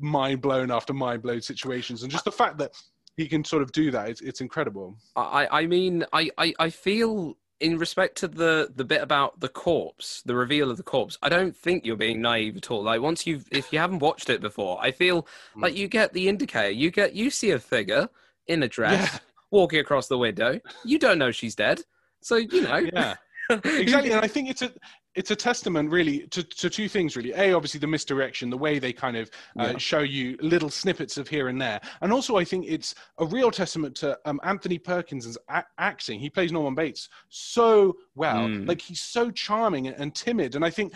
[0.00, 2.72] mind blown after mind blown situations and just the fact that
[3.16, 6.70] he can sort of do that it's, it's incredible I, I mean, I, I, I
[6.70, 11.16] feel in respect to the the bit about the corpse, the reveal of the corpse.
[11.22, 12.82] I don't think you're being naive at all.
[12.82, 15.22] Like once you've, if you haven't watched it before, I feel
[15.56, 15.62] Mm.
[15.62, 16.70] like you get the indicator.
[16.70, 18.08] You get, you see a figure
[18.48, 19.18] in a dress Yeah.
[19.52, 20.58] walking across the window.
[20.84, 21.82] You don't know she's dead,
[22.20, 23.14] so you know yeah
[23.64, 24.70] exactly and i think it's a
[25.14, 27.32] it's a testament really to, to two things really.
[27.34, 29.30] A obviously the misdirection the way they kind of
[29.60, 29.78] uh, Yeah.
[29.78, 31.80] show you little snippets of here and there.
[32.02, 36.18] And also i think it's a real testament to um, anthony perkins's a- acting.
[36.18, 38.48] He plays norman bates so well.
[38.48, 38.66] Mm.
[38.66, 40.56] like he's so charming and, and timid.
[40.56, 40.92] And i think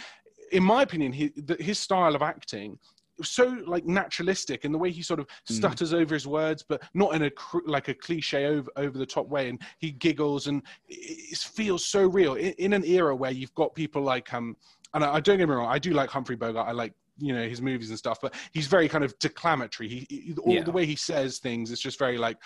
[0.51, 1.13] in my opinion
[1.61, 2.79] his style of acting
[3.23, 5.55] so like naturalistic in the way he sort of Mm.
[5.57, 9.07] stutters over his words but not in a cr- like a cliche over over the
[9.07, 13.15] top way and he giggles and it, it feels so real in, in an era
[13.15, 14.57] where you've got people like um
[14.95, 17.35] and I, I don't get me wrong I do like Humphrey Bogart I like you
[17.35, 19.89] know his movies and stuff, but he's very kind of declamatory.
[19.89, 20.63] He, he all Yeah.
[20.63, 22.37] the way he says things, it's just very like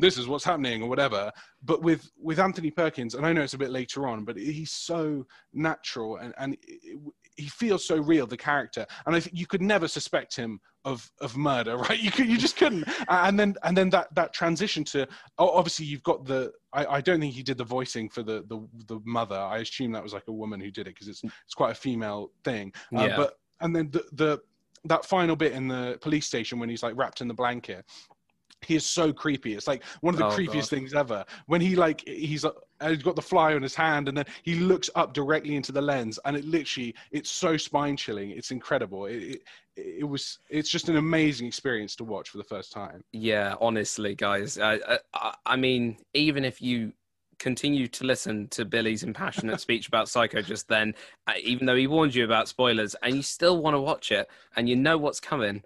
[0.00, 1.32] this is what's happening or whatever.
[1.64, 4.70] But with with Anthony Perkins, and I know it's a bit later on, but he's
[4.70, 6.96] so natural and and it,
[7.40, 11.10] he feels so real, the character, and I think you could never suspect him of
[11.20, 11.98] of murder, right?
[11.98, 12.84] You could, you just couldn't.
[13.08, 15.06] And then and then that that transition to
[15.38, 18.44] oh, obviously you've got the I, I don't think he did the voicing for the
[18.48, 19.36] the the mother.
[19.36, 21.74] I assume that was like a woman who did it because it's it's quite a
[21.86, 22.72] female thing.
[22.96, 23.16] Uh, Yeah.
[23.16, 24.40] But and then the the
[24.84, 27.84] that final bit in the police station when he's like wrapped in the blanket.
[28.62, 29.54] He is so creepy.
[29.54, 30.68] It's like one of the Oh, creepiest God.
[30.68, 31.24] things ever.
[31.46, 32.44] When he like he's
[32.80, 35.72] uh, he's got the fly on his hand and then he looks up directly into
[35.72, 38.30] the lens and it literally it's so spine chilling.
[38.30, 39.06] It's incredible.
[39.06, 39.42] It, it
[39.76, 43.02] it was it's just an amazing experience to watch for the first time.
[43.12, 44.58] Yeah, honestly, guys.
[44.58, 46.92] I, I, I mean, even if you
[47.38, 50.94] continue to listen to Billy's impassionate speech about Psycho just then,
[51.26, 54.28] uh, even though he warned you about spoilers, and you still want to watch it
[54.56, 55.62] and you know what's coming,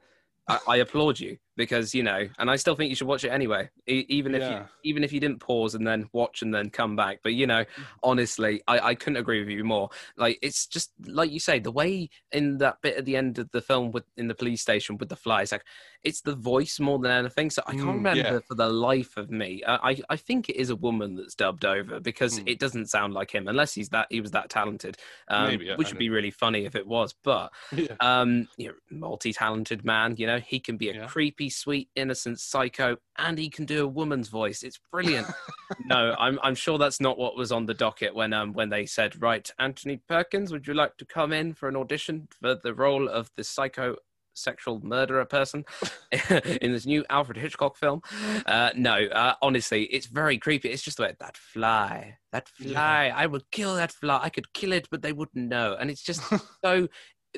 [0.49, 3.31] I, I applaud you because you know, and I still think you should watch it
[3.31, 6.71] anyway, e- even if you even if you didn't pause and then watch and then
[6.71, 7.21] come back.
[7.23, 7.65] But you know,
[8.03, 9.91] honestly, I, I couldn't agree with you more.
[10.17, 13.51] Like it's just like you say, the way in that bit at the end of
[13.53, 15.65] the film with in the police station with the flies, like
[16.03, 17.51] it's the voice more than anything.
[17.51, 18.41] So I can't Mm, remember yeah.
[18.47, 19.63] for the life of me.
[19.67, 22.49] I I think it is a woman that's dubbed over because Mm.
[22.49, 24.97] it doesn't sound like him unless he's that he was that talented.
[25.29, 27.15] Um, Maybe, I which would be really funny if it was.
[27.23, 27.97] But Yeah.
[28.01, 30.17] um, you know, multi-talented man.
[30.17, 31.07] You know, he can be a Yeah.
[31.45, 34.63] Creepy, sweet, innocent psycho, and he can do a woman's voice.
[34.63, 35.29] It's brilliant.
[35.87, 38.87] no, I'm I'm sure that's not what was on the docket when um when they
[38.87, 42.75] said, right, Anthony Perkins, would you like to come in for an audition for the
[42.75, 43.97] role of the psycho
[44.37, 45.65] sexual murderer person
[46.61, 48.01] in this new Alfred Hitchcock film?
[48.47, 50.71] Uh, no, uh, honestly, it's very creepy.
[50.71, 52.73] It's just like that fly, that Yeah.
[52.73, 53.13] fly.
[53.15, 54.19] I would kill that fly.
[54.23, 55.77] I could kill it, but they wouldn't know.
[55.79, 56.23] And it's just
[56.65, 56.89] so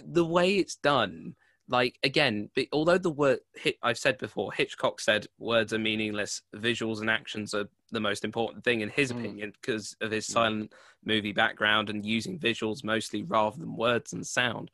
[0.04, 1.34] the way it's done
[1.68, 6.42] like again but although the word hit i've said before hitchcock said words are meaningless
[6.54, 9.18] visuals and actions are the most important thing in his Mm.
[9.18, 10.72] opinion because of his silent
[11.04, 14.70] movie background and using visuals mostly rather than words and sound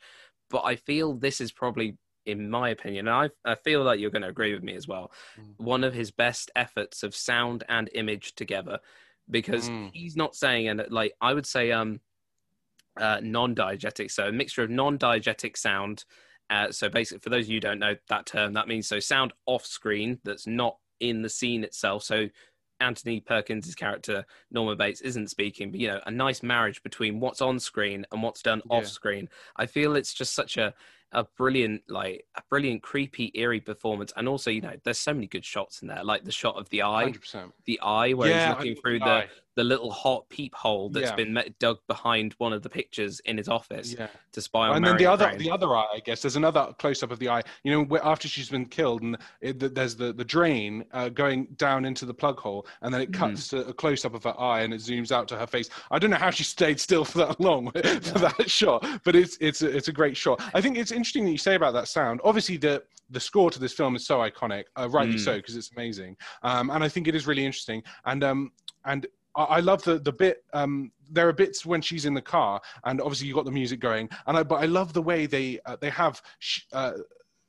[0.51, 4.11] but i feel this is probably in my opinion and i, I feel that you're
[4.11, 5.55] going to agree with me as well Mm.
[5.57, 8.79] one of his best efforts of sound and image together
[9.31, 9.91] because Mm.
[9.95, 12.01] he's not saying and like i would say um
[12.99, 16.05] uh, non-diegetic so a mixture of non-diegetic sound
[16.53, 19.01] uh, so basically for those of you who don't know that term that means so
[19.01, 22.29] sound off screen that's not in the scene itself so
[22.81, 27.41] anthony perkins' character norman bates isn't speaking but you know a nice marriage between what's
[27.41, 28.77] on screen and what's done Yeah.
[28.79, 30.75] off screen i feel it's just such a
[31.15, 35.27] a brilliant like a brilliant creepy eerie performance and also you know there's so many
[35.27, 37.53] good shots in there like the shot of the eye Hundred percent.
[37.67, 39.29] the eye where Yeah, he's looking through the eye.
[39.55, 41.17] The little hot peephole that's Yeah.
[41.17, 44.09] been met, dug behind one of the pictures in his office Yeah.
[44.33, 45.39] to spy on and then the other Crane.
[45.39, 48.05] the other eye i guess there's another close up of the eye you know where
[48.05, 52.15] after she's been killed and it, there's the the drain uh, going down into the
[52.15, 53.15] plug hole and then it Mhm.
[53.19, 55.69] cuts to a close up of her eye and it zooms out to her face
[55.91, 59.37] i don't know how she stayed still for that long for that shot but it's
[59.41, 61.89] it's a, it's a great shot i think it's interesting that you say about that
[61.89, 65.21] sound obviously the the score to this film is so iconic uh, rightly Mm.
[65.25, 68.51] so because it's amazing um, and i think it is really interesting and um
[68.87, 69.07] and
[69.37, 70.45] I I love the the bit.
[70.53, 73.81] Um, there are bits when she's in the car, and obviously you got the music
[73.81, 74.09] going.
[74.27, 76.93] And I, but I love the way they uh, they have sh- uh,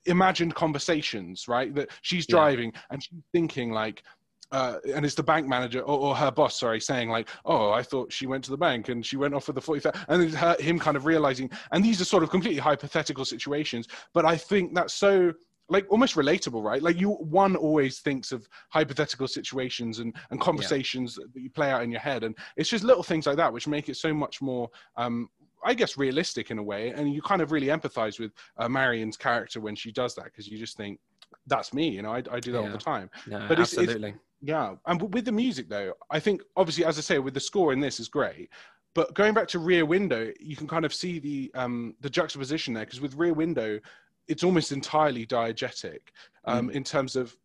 [0.05, 1.73] imagined conversations, right?
[1.75, 2.35] That she's Yeah.
[2.35, 4.03] driving and she's thinking like.
[4.51, 7.81] Uh, and it's the bank manager or, or her boss, sorry, saying like, "Oh, I
[7.81, 10.35] thought she went to the bank and she went off with the forty and it's
[10.35, 11.49] her, him kind of realizing.
[11.71, 15.33] And these are sort of completely hypothetical situations, but I think that's so
[15.73, 16.81] like almost relatable, right?
[16.81, 21.83] Like you, one always thinks of hypothetical situations and, and conversations that you play out
[21.83, 24.41] in your head, and it's just little things like that which make it so much
[24.41, 25.29] more, um,
[25.65, 26.89] I guess, realistic in a way.
[26.91, 30.47] And you kind of really empathize with uh, Marion's character when she does that because
[30.47, 30.99] you just think,
[31.47, 32.13] "That's me," you know.
[32.13, 33.09] I, I do that all the time.
[33.27, 36.97] no, but it's- it's- absolutely Yeah, and with the music though, I think obviously, as
[36.97, 38.49] I say, with the score in this is great.
[38.95, 42.73] But going back to Rear Window, you can kind of see the um, the juxtaposition
[42.75, 43.79] there because with Rear Window,
[44.27, 45.99] it's almost entirely diegetic
[46.45, 47.35] um, in terms of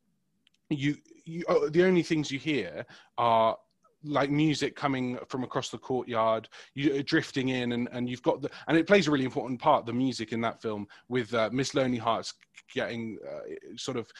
[0.71, 0.97] you.
[1.25, 2.87] You oh, the only things you hear
[3.19, 3.57] are
[4.05, 8.51] like music coming from across the courtyard, you drifting in, and, and you've got the
[8.67, 9.87] and it plays a really important part.
[9.87, 12.35] The music in that film with uh, Miss Lonely Hearts
[12.75, 14.11] getting uh, sort of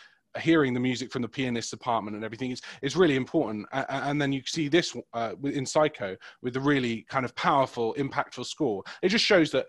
[0.41, 3.67] hearing the music from the pianist's apartment and everything is is really important.
[3.73, 8.47] And then you see this uh, in Psycho with the really kind of powerful, impactful
[8.47, 8.83] score.
[9.03, 9.67] It just shows that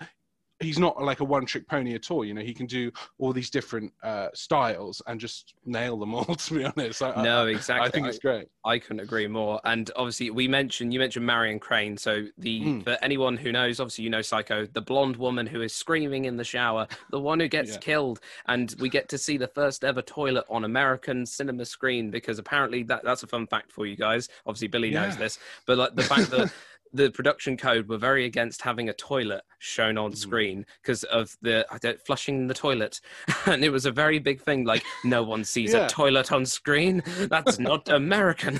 [0.59, 2.25] he's not like a one trick pony at all.
[2.25, 6.25] You know, he can do all these different uh, styles and just nail them all.
[6.39, 7.87] To be honest, I, no, exactly.
[7.87, 8.47] I think it's great.
[8.65, 9.59] I couldn't agree more.
[9.63, 11.97] And obviously, we mentioned you mentioned Marion Crane.
[11.97, 12.83] So the Mm.
[12.83, 16.37] for anyone who knows, obviously you know Psycho, the blonde woman who is screaming in
[16.37, 17.77] the shower, the one who gets Yeah.
[17.77, 22.37] killed, and we get to see the first ever toilet on American cinema screen because
[22.39, 24.27] apparently that that's a fun fact for you guys.
[24.45, 26.51] Obviously, Billy knows this, but like the fact that.
[26.91, 30.17] The production code were very against having a toilet shown on Mhm.
[30.17, 32.99] screen because of the I don't, flushing the toilet,
[33.45, 34.65] and it was a very big thing.
[34.65, 35.85] Like no one sees Yeah.
[35.85, 37.03] a toilet on screen.
[37.29, 38.59] That's not American.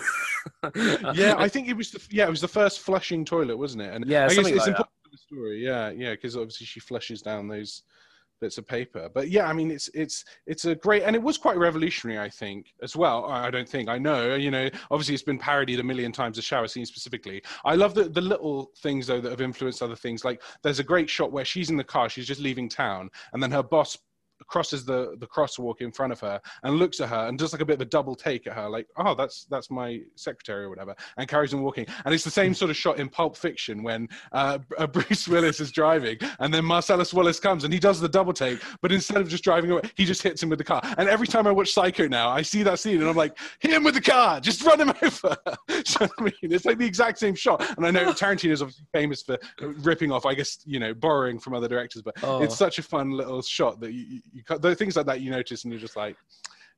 [1.14, 3.94] yeah, I think it was the yeah, it was the first flushing toilet, wasn't it?
[3.94, 4.68] And Yeah, I guess it's like that.
[4.68, 5.64] important for the story.
[5.64, 7.84] Yeah, yeah, because obviously she flushes down those
[8.40, 9.10] bits of paper.
[9.14, 12.30] But yeah, I mean, it's it's it's a great and it was quite revolutionary, I
[12.30, 13.26] think, as well.
[13.26, 14.36] I don't think I know.
[14.36, 16.38] You know, obviously it's been parodied a million times.
[16.38, 17.42] The shower scene specifically.
[17.66, 20.24] I love the the little things though that have influenced other things.
[20.24, 23.42] Like there's a great shot where she's in the car, she's just leaving town, and
[23.42, 23.98] then her boss
[24.50, 27.62] crosses the the crosswalk in front of her and looks at her and does like
[27.62, 30.70] a bit of a double take at her like oh that's that's my secretary or
[30.70, 31.86] whatever and carries on walking.
[32.06, 35.60] And it's the same sort of shot in pulp fiction when uh, uh, bruce willis
[35.60, 39.18] is driving and then marcellus wallace comes and he does the double take but instead
[39.18, 40.82] of just driving away he just hits him with the car.
[40.98, 43.72] And every time i watch psycho now i see that scene and i'm like hit
[43.72, 44.40] him with the car!
[44.40, 45.38] Just run him over!
[45.46, 47.64] Do you know what i mean it's like the exact same shot.
[47.78, 51.40] And i know tarantino is obviously famous for ripping off i guess you know borrowing
[51.40, 52.42] from other directors but Oh.
[52.42, 55.32] it's such a fun little shot that you, you, you the things like that you
[55.32, 56.16] notice and you're just like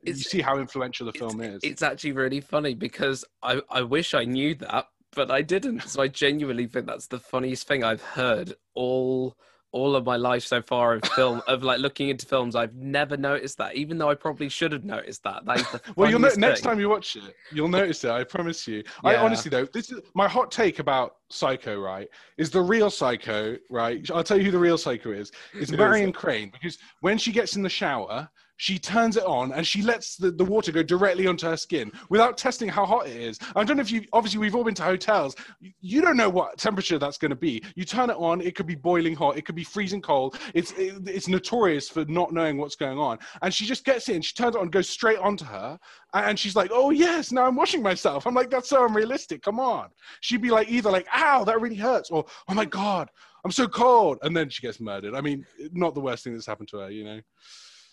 [0.03, 3.81] you see how influential the film it's, is It's actually really funny because I, I
[3.81, 5.81] wish I knew that, but I didn't.
[5.83, 9.37] So I genuinely think that's the funniest thing I've heard all
[9.71, 12.55] all of my life so far of film of like looking into films.
[12.55, 15.45] I've never noticed that, even though I probably should have noticed that.
[15.45, 18.83] That well you'll know next time you watch it you'll notice it i promise you
[19.03, 22.07] i honestly though this is my hot take about psycho right
[22.37, 26.11] is the real psycho right i'll tell you who the real psycho is it's marion
[26.11, 28.29] crane because when she gets in the shower
[28.61, 31.91] she turns it on and she lets the, the water go directly onto her skin
[32.09, 33.39] without testing how hot it is.
[33.55, 35.35] I don't know if you, obviously, we've all been to hotels.
[35.81, 37.63] You, don't know what temperature that's going to be.
[37.73, 40.37] You turn it on, it could be boiling hot, it could be freezing cold.
[40.53, 43.17] It's, it, it's notorious for not knowing what's going on.
[43.41, 45.79] And she just gets in, she turns it on, goes straight onto her.
[46.13, 48.27] And she's like, oh, yes, now I'm washing myself.
[48.27, 49.41] I'm like, that's so unrealistic.
[49.41, 49.89] Come on.
[50.19, 53.09] She'd be like, either like, ow, that really hurts, or oh my God,
[53.43, 54.19] I'm so cold.
[54.21, 55.15] And then she gets murdered.
[55.15, 57.21] I mean, not the worst thing that's happened to her, you know?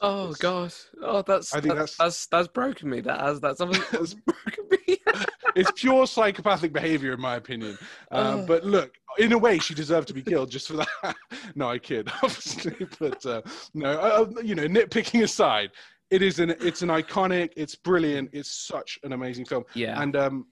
[0.01, 0.73] Oh It's- god!
[1.03, 3.01] Oh, that's I think that's, that's- that's that's broken me.
[3.01, 4.97] That has that's something that's broken me.
[5.57, 7.77] it's pure psychopathic behavior in my opinion
[8.13, 8.47] uh, Oh.
[8.47, 11.17] but look in a way she deserved to be killed just for that
[11.55, 13.41] no i kid obviously but uh,
[13.75, 15.71] no uh, you know nitpicking aside
[16.11, 20.01] it is an it's an iconic it's brilliant it's such an amazing film yeah.
[20.03, 20.47] and um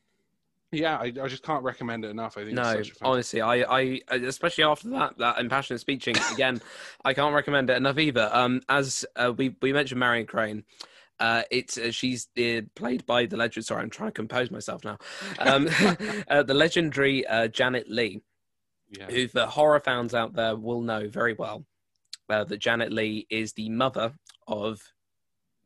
[0.72, 3.06] yeah I, I just can't recommend it enough i think No, it's such a fantastic
[3.06, 6.60] honestly, I, I, especially after that, that impassioned speeching again,
[7.04, 8.28] I can't recommend it enough either.
[8.32, 10.64] Um, as uh, we we mentioned, Marion Crane,
[11.18, 13.64] uh, it's uh, she's uh, played by the legend.
[13.64, 14.98] Sorry, I'm trying to compose myself now.
[15.38, 15.68] Um,
[16.28, 18.22] uh, the legendary uh, Janet Leigh,
[18.90, 21.64] yeah who the horror fans out there will know very well,
[22.28, 24.12] uh, that Janet Leigh is the mother
[24.46, 24.80] of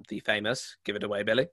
[0.08, 0.76] the famous.
[0.84, 1.46] Give it away, Billy.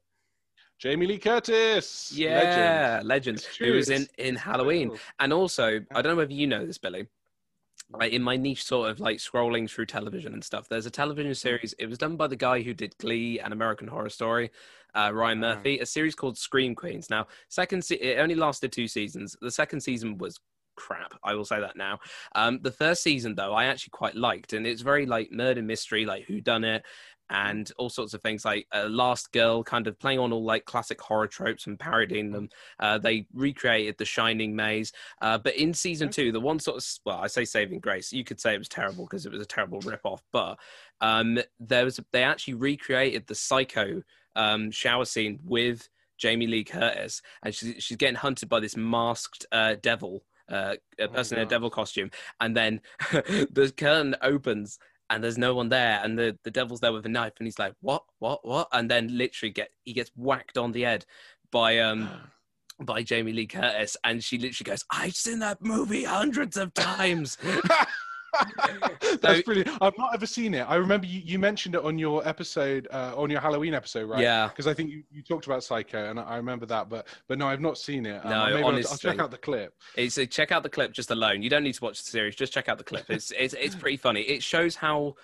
[0.78, 3.08] Jamie lee curtis Yeah, legend.
[3.08, 3.42] legend.
[3.60, 4.92] Who was in in Halloween.
[5.20, 7.08] And also, I don't know whether you know this, Billy.
[7.90, 10.68] Like in my niche, sort of like scrolling through television and stuff.
[10.68, 11.74] There's a television series.
[11.80, 14.52] It was done by the guy who did Glee and American Horror Story,
[14.94, 15.56] uh, Ryan Ah.
[15.56, 15.80] Murphy.
[15.80, 17.10] A series called Scream Queens.
[17.10, 19.38] Now, second, se- it only lasted two seasons.
[19.42, 20.38] The second season was
[20.76, 21.14] crap.
[21.24, 22.00] I will say that now.
[22.36, 26.06] Um, the first season, though, I actually quite liked, and it's very like murder mystery,
[26.06, 26.84] like who done it,
[27.30, 30.66] and all sorts of things like uh, Last Girl, kind of playing on all like
[30.66, 32.50] classic horror tropes and parodying them.
[32.80, 36.88] Uh, they recreated The Shining Maze, uh, but in season two, the one sort of
[37.06, 38.14] well, I say saving grace.
[38.14, 40.58] You could say it was terrible because it was a terrible rip-off, but
[41.02, 44.02] um, there was they actually recreated the Psycho
[44.36, 49.46] um, shower scene with Jamie Lee Curtis, and she's she's getting hunted by this masked
[49.52, 54.80] uh, devil, uh, a Oh, person in a devil costume, and then the curtain opens.
[55.10, 57.60] And there's no one there, and the, the devil's there with a knife, and he's
[57.60, 61.06] like, "What, what, what?" And then literally get he gets whacked on the head
[61.52, 62.10] by um
[62.82, 67.38] by Jamie Lee Curtis, and she literally goes, "I've seen that movie hundreds of times."
[69.22, 69.70] That's So- brilliant.
[69.82, 70.62] I've not ever seen it.
[70.64, 74.22] I remember you, you mentioned it on your episode, uh, on your Halloween episode, right?
[74.22, 76.90] Yeah, Because I think you, you talked about Psycho, and I, remember that.
[76.90, 78.24] But but no, I've not seen it.
[78.26, 79.74] Um, No, maybe I'll- I'll, check out the clip.
[79.96, 81.42] it's a, check out the clip just alone.
[81.42, 82.36] You don't need to watch the series.
[82.36, 83.10] Just check out the clip.
[83.10, 84.22] It's it's it's pretty funny.
[84.22, 85.16] It shows how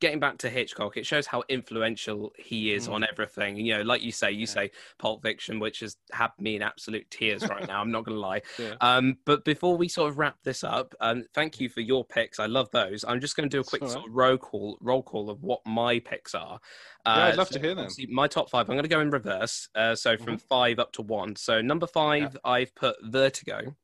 [0.00, 2.92] getting back to Hitchcock, it shows how influential he is Mm.
[2.94, 3.56] on everything.
[3.56, 4.46] You know, like you say, you Yeah.
[4.46, 7.80] say Pulp Fiction, which has had me in absolute tears right now.
[7.80, 8.42] I'm not going to lie.
[8.58, 8.74] Yeah.
[8.80, 12.38] Um, but before we sort of wrap this up, um, thank you for your picks.
[12.38, 13.04] I love those.
[13.06, 15.60] I'm just going to do a quick sort of roll call, roll call of what
[15.66, 16.60] my picks are.
[17.04, 17.88] Uh, Yeah, I'd love so to hear them.
[18.08, 18.68] My top five.
[18.68, 19.68] I'm going to go in reverse.
[19.74, 20.42] Uh, so from Mhm.
[20.42, 21.34] five up to one.
[21.36, 23.74] So number five, I've put Vertigo.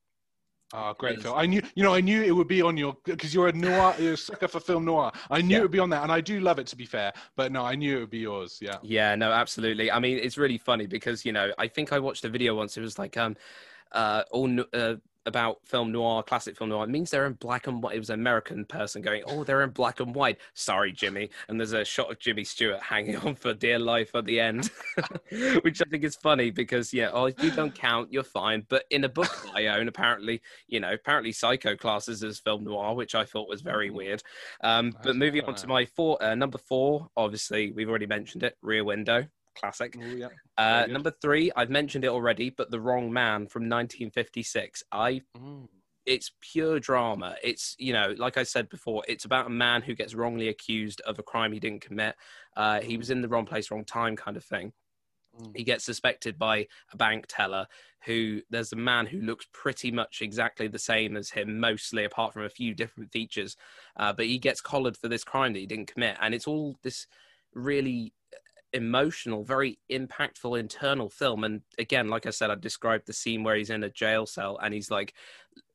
[0.73, 1.37] Oh, great film!
[1.39, 3.95] I knew, you know, I knew it would be on your because you're a noir,
[3.99, 5.13] you're a sucker for film noir.
[5.31, 5.59] I knew Yeah.
[5.59, 7.13] it would be on there, and I do love it to be fair.
[7.37, 8.59] But no, I knew it would be yours.
[8.61, 8.79] Yeah.
[8.83, 9.93] Yeah, no, absolutely.
[9.93, 12.77] I mean, it's really funny because you know, I think I watched a video once.
[12.77, 13.37] It was like um,
[13.93, 14.95] uh, all uh,
[15.27, 16.85] about film noir, classic film noir.
[16.85, 17.97] It means they're in black and white.
[17.97, 21.31] It was an American person going, "Oh, they're in black and white." Sorry, Jimmy.
[21.49, 24.71] And there's a shot of Jimmy Stewart hanging on for dear life at the end,
[25.63, 28.67] which I think is funny because yeah, oh, if you don't count, you're fine.
[28.69, 32.65] But in a book that I own, apparently, you know, apparently Psycho classes as film
[32.65, 34.23] noir, which I thought was very weird.
[34.63, 38.57] Um, but moving on to my four, uh, number four, obviously we've already mentioned it,
[38.63, 39.97] Rear Window, classic.
[39.97, 40.29] Ooh, yeah.
[40.59, 44.83] Uh, number three, I've mentioned it already, but The Wrong Man from 1956.
[44.93, 45.69] I Mm.
[46.07, 47.37] it's pure drama.
[47.43, 51.01] It's you know, like I said before, it's about a man who gets wrongly accused
[51.03, 52.15] of a crime he didn't commit.
[52.57, 54.73] Uh, he was in the wrong place, wrong time, kind of thing.
[55.41, 55.57] Mm.
[55.57, 57.67] He gets suspected by a bank teller
[58.05, 62.35] who there's a man who looks pretty much exactly the same as him, mostly apart
[62.35, 63.57] from a few different features.
[63.97, 66.77] Uh, but he gets collared for this crime that he didn't commit, and it's all
[66.83, 67.07] this
[67.55, 68.13] really
[68.75, 71.45] emotional, very impactful internal film.
[71.45, 74.59] And again, like I said, I described the scene where he's in a jail cell
[74.63, 75.15] and he's like,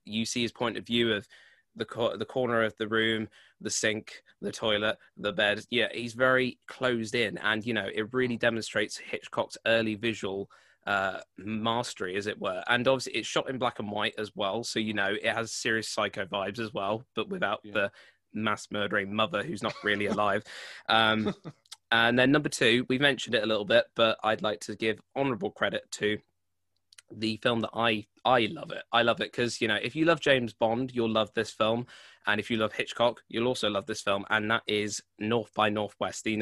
[0.06, 1.28] you see his point of view of
[1.76, 1.86] the
[2.18, 3.28] the corner of the room,
[3.62, 5.64] the sink, the toilet, the bed.
[5.70, 10.50] Yeah, he's very closed in, and you know, it really demonstrates Hitchcock's early visual
[10.88, 14.64] uh mastery as it were and obviously it's shot in black and white as well
[14.64, 17.74] so you know it has serious psycho vibes as well but without Yeah.
[17.74, 17.92] the
[18.34, 20.42] mass murdering mother who's not really alive
[20.88, 21.34] um
[21.92, 25.02] and then number two, we mentioned it a little bit, but I'd like to give
[25.16, 26.20] honourable credit to
[27.12, 28.84] the film that I I love it.
[28.92, 31.88] I love it because you know if you love James Bond, you'll love this film,
[32.28, 35.70] and if you love Hitchcock, you'll also love this film, and that is North by
[35.70, 36.34] Northwest, the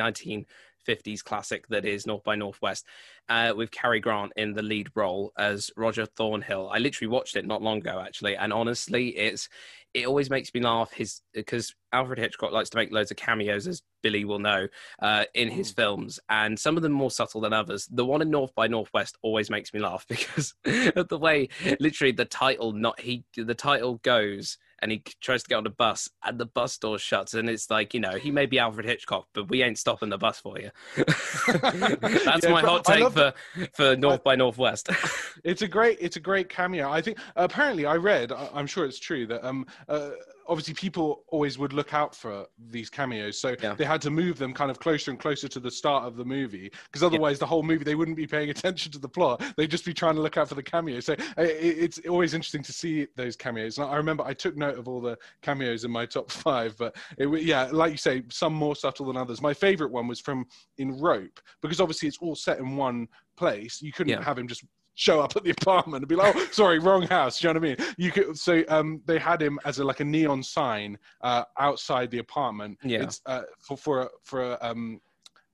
[0.88, 2.86] 1950s classic that is North by Northwest,
[3.30, 6.70] uh, with Cary Grant in the lead role as Roger Thornhill.
[6.72, 9.50] I literally watched it not long ago actually, and honestly, it's
[9.94, 10.92] it always makes me laugh.
[10.92, 14.68] His because Alfred Hitchcock likes to make loads of cameos, as Billy will know,
[15.02, 15.76] uh, in his Mm.
[15.76, 17.88] films, and some of them more subtle than others.
[17.92, 20.54] The one in North by Northwest always makes me laugh because
[20.96, 24.58] of the way, literally, the title not he the title goes.
[24.82, 27.70] And he tries to get on the bus, and the bus door shuts, and it's
[27.72, 30.60] like you know he may be Alfred Hitchcock, but we ain't stopping the bus for
[30.60, 30.70] you.
[30.96, 33.34] That's Yeah, my hot take for
[33.74, 34.90] for North by Northwest.
[35.44, 36.90] It's a great, it's a great cameo.
[36.92, 40.10] I think apparently I read, I- I'm sure it's true that um, uh,
[40.48, 43.74] obviously people always would look out for these cameos, so Yeah.
[43.76, 46.26] they had to move them kind of closer and closer to the start of the
[46.26, 49.44] movie because otherwise the whole movie they wouldn't be paying attention to the plot.
[49.58, 51.00] They'd just be trying to look out for the cameo.
[51.00, 53.78] So uh, it, it's always interesting to see those cameos.
[53.78, 56.96] And I remember I took note of all the cameos in my top five, but
[57.18, 59.42] it, yeah, like you say, some more subtle than others.
[59.42, 60.46] My favorite one was from
[60.78, 63.82] in Rope because obviously it's all set in one place.
[63.82, 64.24] You couldn't Yeah.
[64.24, 64.64] have him just
[64.98, 67.60] show up at the apartment and be like, "Oh, sorry, wrong house." Do you know
[67.62, 67.96] what I mean?
[67.98, 68.38] You could.
[68.38, 72.78] So um, they had him as a like a neon sign uh, outside the apartment.
[72.84, 73.04] Yeah.
[73.04, 75.00] It's uh, for for a, for a, um.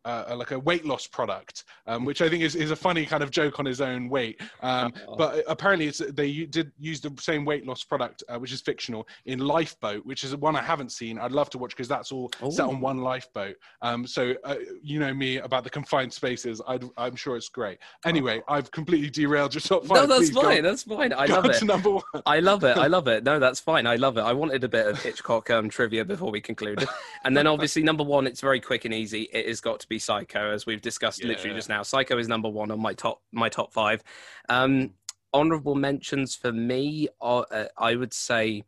[0.05, 3.23] Uh, like a weight loss product, um, which I think is, is a funny kind
[3.23, 4.41] of joke on his own weight.
[4.61, 5.15] Um, Oh.
[5.17, 9.07] but apparently, it's, they did use the same weight loss product, uh, which is fictional,
[9.25, 11.17] in Lifeboat, which is one I haven't seen.
[11.19, 13.55] I'd love to watch because that's all set on one lifeboat.
[13.81, 16.61] Um, so uh, you know me about the confined spaces.
[16.67, 17.79] I'd, I'm sure it's great.
[18.05, 19.97] Anyway, I've completely derailed your top five.
[19.97, 20.63] no, that's Please fine.
[20.63, 21.13] That's fine.
[21.13, 21.63] I love it.
[21.63, 22.03] number one.
[22.25, 22.77] I love it.
[22.77, 23.23] I love it.
[23.23, 23.85] No, that's fine.
[23.87, 24.21] I love it.
[24.21, 26.87] I wanted a bit of Hitchcock um, trivia before we concluded.
[27.25, 29.23] And then obviously number one, it's very quick and easy.
[29.33, 31.83] It has got to be Psycho, as we've discussed literally just now.
[31.83, 34.03] Psycho is number one on my top my top five.
[34.49, 34.93] Um,
[35.33, 38.63] honorable mentions for me, are, uh, I would say,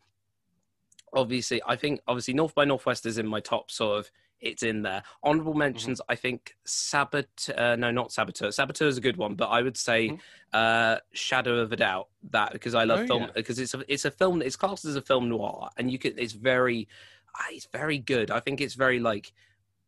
[1.13, 4.11] obviously, I think obviously North by Northwest is in my top sort of.
[4.41, 5.01] It's in there.
[5.23, 5.59] Honorable Mm-hmm.
[5.59, 6.01] mentions.
[6.09, 7.55] I think Saboteur.
[7.57, 8.51] Uh, no, not Saboteur.
[8.51, 10.19] Saboteur is a good one, but I would say Mhm.
[10.53, 12.09] uh, Shadow of a Doubt.
[12.31, 13.31] That because I love Oh, film yeah.
[13.33, 14.41] because it's a it's a film.
[14.41, 16.19] It's classed as a film noir, and you can.
[16.19, 16.87] It's very,
[17.35, 18.29] ah, it's very good.
[18.29, 19.31] I think it's very like.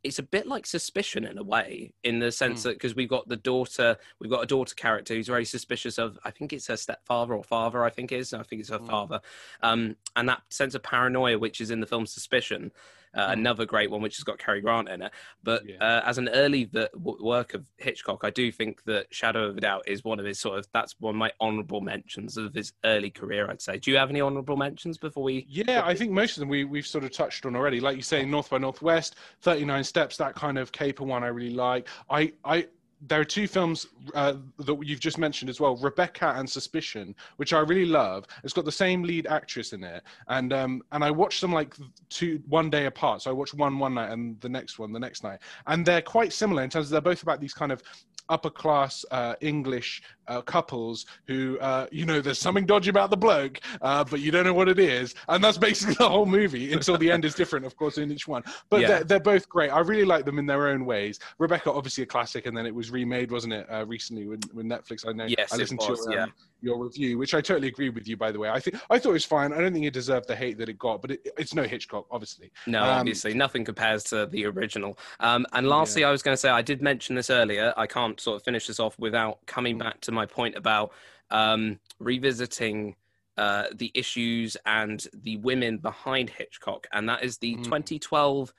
[0.04, 2.64] It's a bit like Suspicion in a way, in the sense Mm.
[2.64, 6.18] that because we've got the daughter, we've got a daughter character who's very suspicious of.
[6.24, 7.84] I think it's her stepfather or father.
[7.84, 8.88] I think is I think it's her Mm.
[8.88, 9.22] father,
[9.64, 12.72] um, and that sense of paranoia which is in the film Suspicion.
[13.18, 15.12] Uh, another great one which has got Cary Grant in it.
[15.44, 15.76] But Yeah.
[15.84, 19.62] uh, as an early v- work of Hitchcock, I do think that Shadow of a
[19.62, 22.74] Doubt is one of his sort of that's one of my honourable mentions of his
[22.86, 23.50] early career.
[23.50, 23.78] I'd say.
[23.80, 25.46] Do you have any honourable mentions before we?
[25.50, 27.80] Yeah, I think most of them we, we've sort of touched on already.
[27.80, 31.54] Like you say, North by Northwest, 39 Steps, that kind of caper one I really
[31.56, 31.88] like.
[32.10, 32.68] I, I,
[33.02, 37.54] there are two films uh, that you've just mentioned as well, Rebecca and Suspicion, which
[37.54, 38.26] I really love.
[38.44, 41.76] It's got the same lead actress in it, and um, and I watched them like
[42.10, 43.22] two one day apart.
[43.22, 46.02] So I watched one one night and the next one the next night, and they're
[46.02, 47.84] quite similar in terms of they're both about these kind of
[48.30, 53.18] upper class uh, English uh, couples who, uh, you know, there's something dodgy about the
[53.18, 55.16] bloke, uh, but you don't know what it is.
[55.30, 58.28] And that's basically the whole movie until the end is different, of course, in each
[58.28, 58.44] one.
[58.70, 58.88] But Yeah.
[58.88, 59.70] they're, they're both great.
[59.70, 61.20] I really like them in their own ways.
[61.40, 64.66] Rebecca, obviously a classic, and then it was remade, wasn't it, uh, recently with, with
[64.66, 65.08] Netflix?
[65.08, 65.26] I know.
[65.26, 66.24] Yes, I listened was, to your, yeah.
[66.26, 68.50] um, your review, which I totally agree with you, by the way.
[68.50, 69.54] I think I thought it was fine.
[69.54, 72.06] I don't think it deserved the hate that it got, but it, it's no Hitchcock,
[72.12, 72.52] obviously.
[72.66, 74.98] No, Um, obviously, nothing compares to the original.
[75.20, 77.74] Um, and lastly, I was going to say, I did mention this earlier.
[77.78, 80.92] I can't sort of finish this off without coming back to my point about
[81.32, 82.96] um, revisiting
[83.38, 87.64] uh, the issues and the women behind Hitchcock, and that is the Mm.
[87.64, 88.54] 2012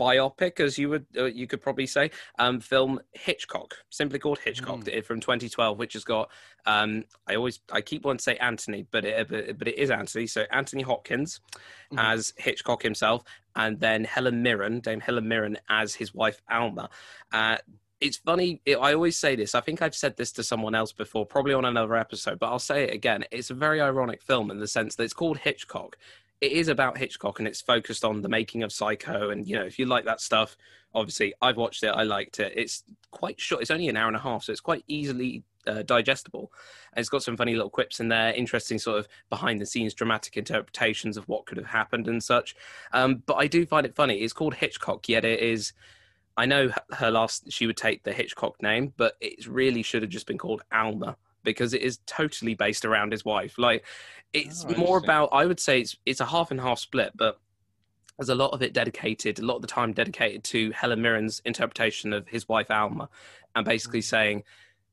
[0.00, 4.80] biopic, as you would uh, you could probably say, um, film Hitchcock, simply called Hitchcock,
[4.80, 5.04] Mm.
[5.04, 6.30] from 2012, which has got
[6.66, 9.90] um, I always I keep wanting to say Anthony, but it but, but it is
[9.90, 10.26] Anthony.
[10.26, 11.40] So Anthony Hopkins
[11.92, 11.98] Mhm.
[11.98, 13.22] as Hitchcock himself,
[13.54, 16.88] and then Helen Mirren, Dame Helen Mirren as his wife Alma.
[17.30, 17.58] Uh,
[18.00, 18.60] it's funny.
[18.66, 19.54] It, I always say this.
[19.54, 22.58] I think I've said this to someone else before, probably on another episode, but I'll
[22.58, 23.24] say it again.
[23.30, 25.96] It's a very ironic film in the sense that it's called Hitchcock.
[26.40, 29.30] It is about Hitchcock and it's focused on the making of Psycho.
[29.30, 30.56] And, you know, if you like that stuff,
[30.94, 31.88] obviously I've watched it.
[31.88, 32.52] I liked it.
[32.56, 33.62] It's quite short.
[33.62, 36.52] It's only an hour and a half, so it's quite easily uh, digestible.
[36.92, 39.94] And it's got some funny little quips in there, interesting sort of behind the scenes
[39.94, 42.54] dramatic interpretations of what could have happened and such.
[42.92, 44.18] Um, but I do find it funny.
[44.18, 45.72] It's called Hitchcock, yet it is.
[46.36, 50.10] I know her last, she would take the Hitchcock name, but it really should have
[50.10, 53.58] just been called Alma because it is totally based around his wife.
[53.58, 53.84] Like,
[54.32, 57.38] it's Oh, more about, I would say it's, it's a half and half split, but
[58.18, 61.40] there's a lot of it dedicated, a lot of the time dedicated to Helen Mirren's
[61.44, 63.08] interpretation of his wife Alma,
[63.54, 64.04] and basically Mm.
[64.04, 64.42] saying,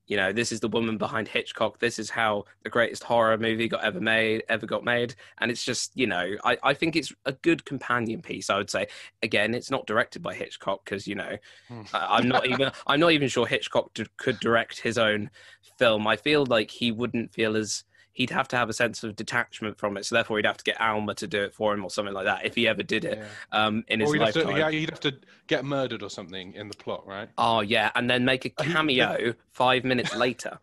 [0.08, 1.80] you know, this is the woman behind Hitchcock.
[1.80, 5.16] This is how the greatest horror movie got ever made, ever got made.
[5.40, 8.50] And it's just, you know, I, I think it's a good companion piece.
[8.50, 8.88] I would say.
[9.24, 11.38] Again, it's not directed by Hitchcock because you know,
[11.68, 11.84] Hmm.
[11.94, 15.30] I- I'm not even I'm not even sure Hitchcock d- could direct his own
[15.78, 16.08] film.
[16.08, 17.84] I feel like he wouldn't feel as
[18.14, 20.06] he'd have to have a sense of detachment from it.
[20.06, 22.26] So therefore, he'd have to get Alma to do it for him or something like
[22.26, 23.26] that if he ever did it Yeah.
[23.66, 24.54] um, in his Or he'd have, lifetime.
[24.56, 25.14] to, yeah, he'd have to
[25.48, 27.30] get murdered or something in the plot, right?
[27.38, 30.60] Oh yeah, and then make a cameo five minutes later.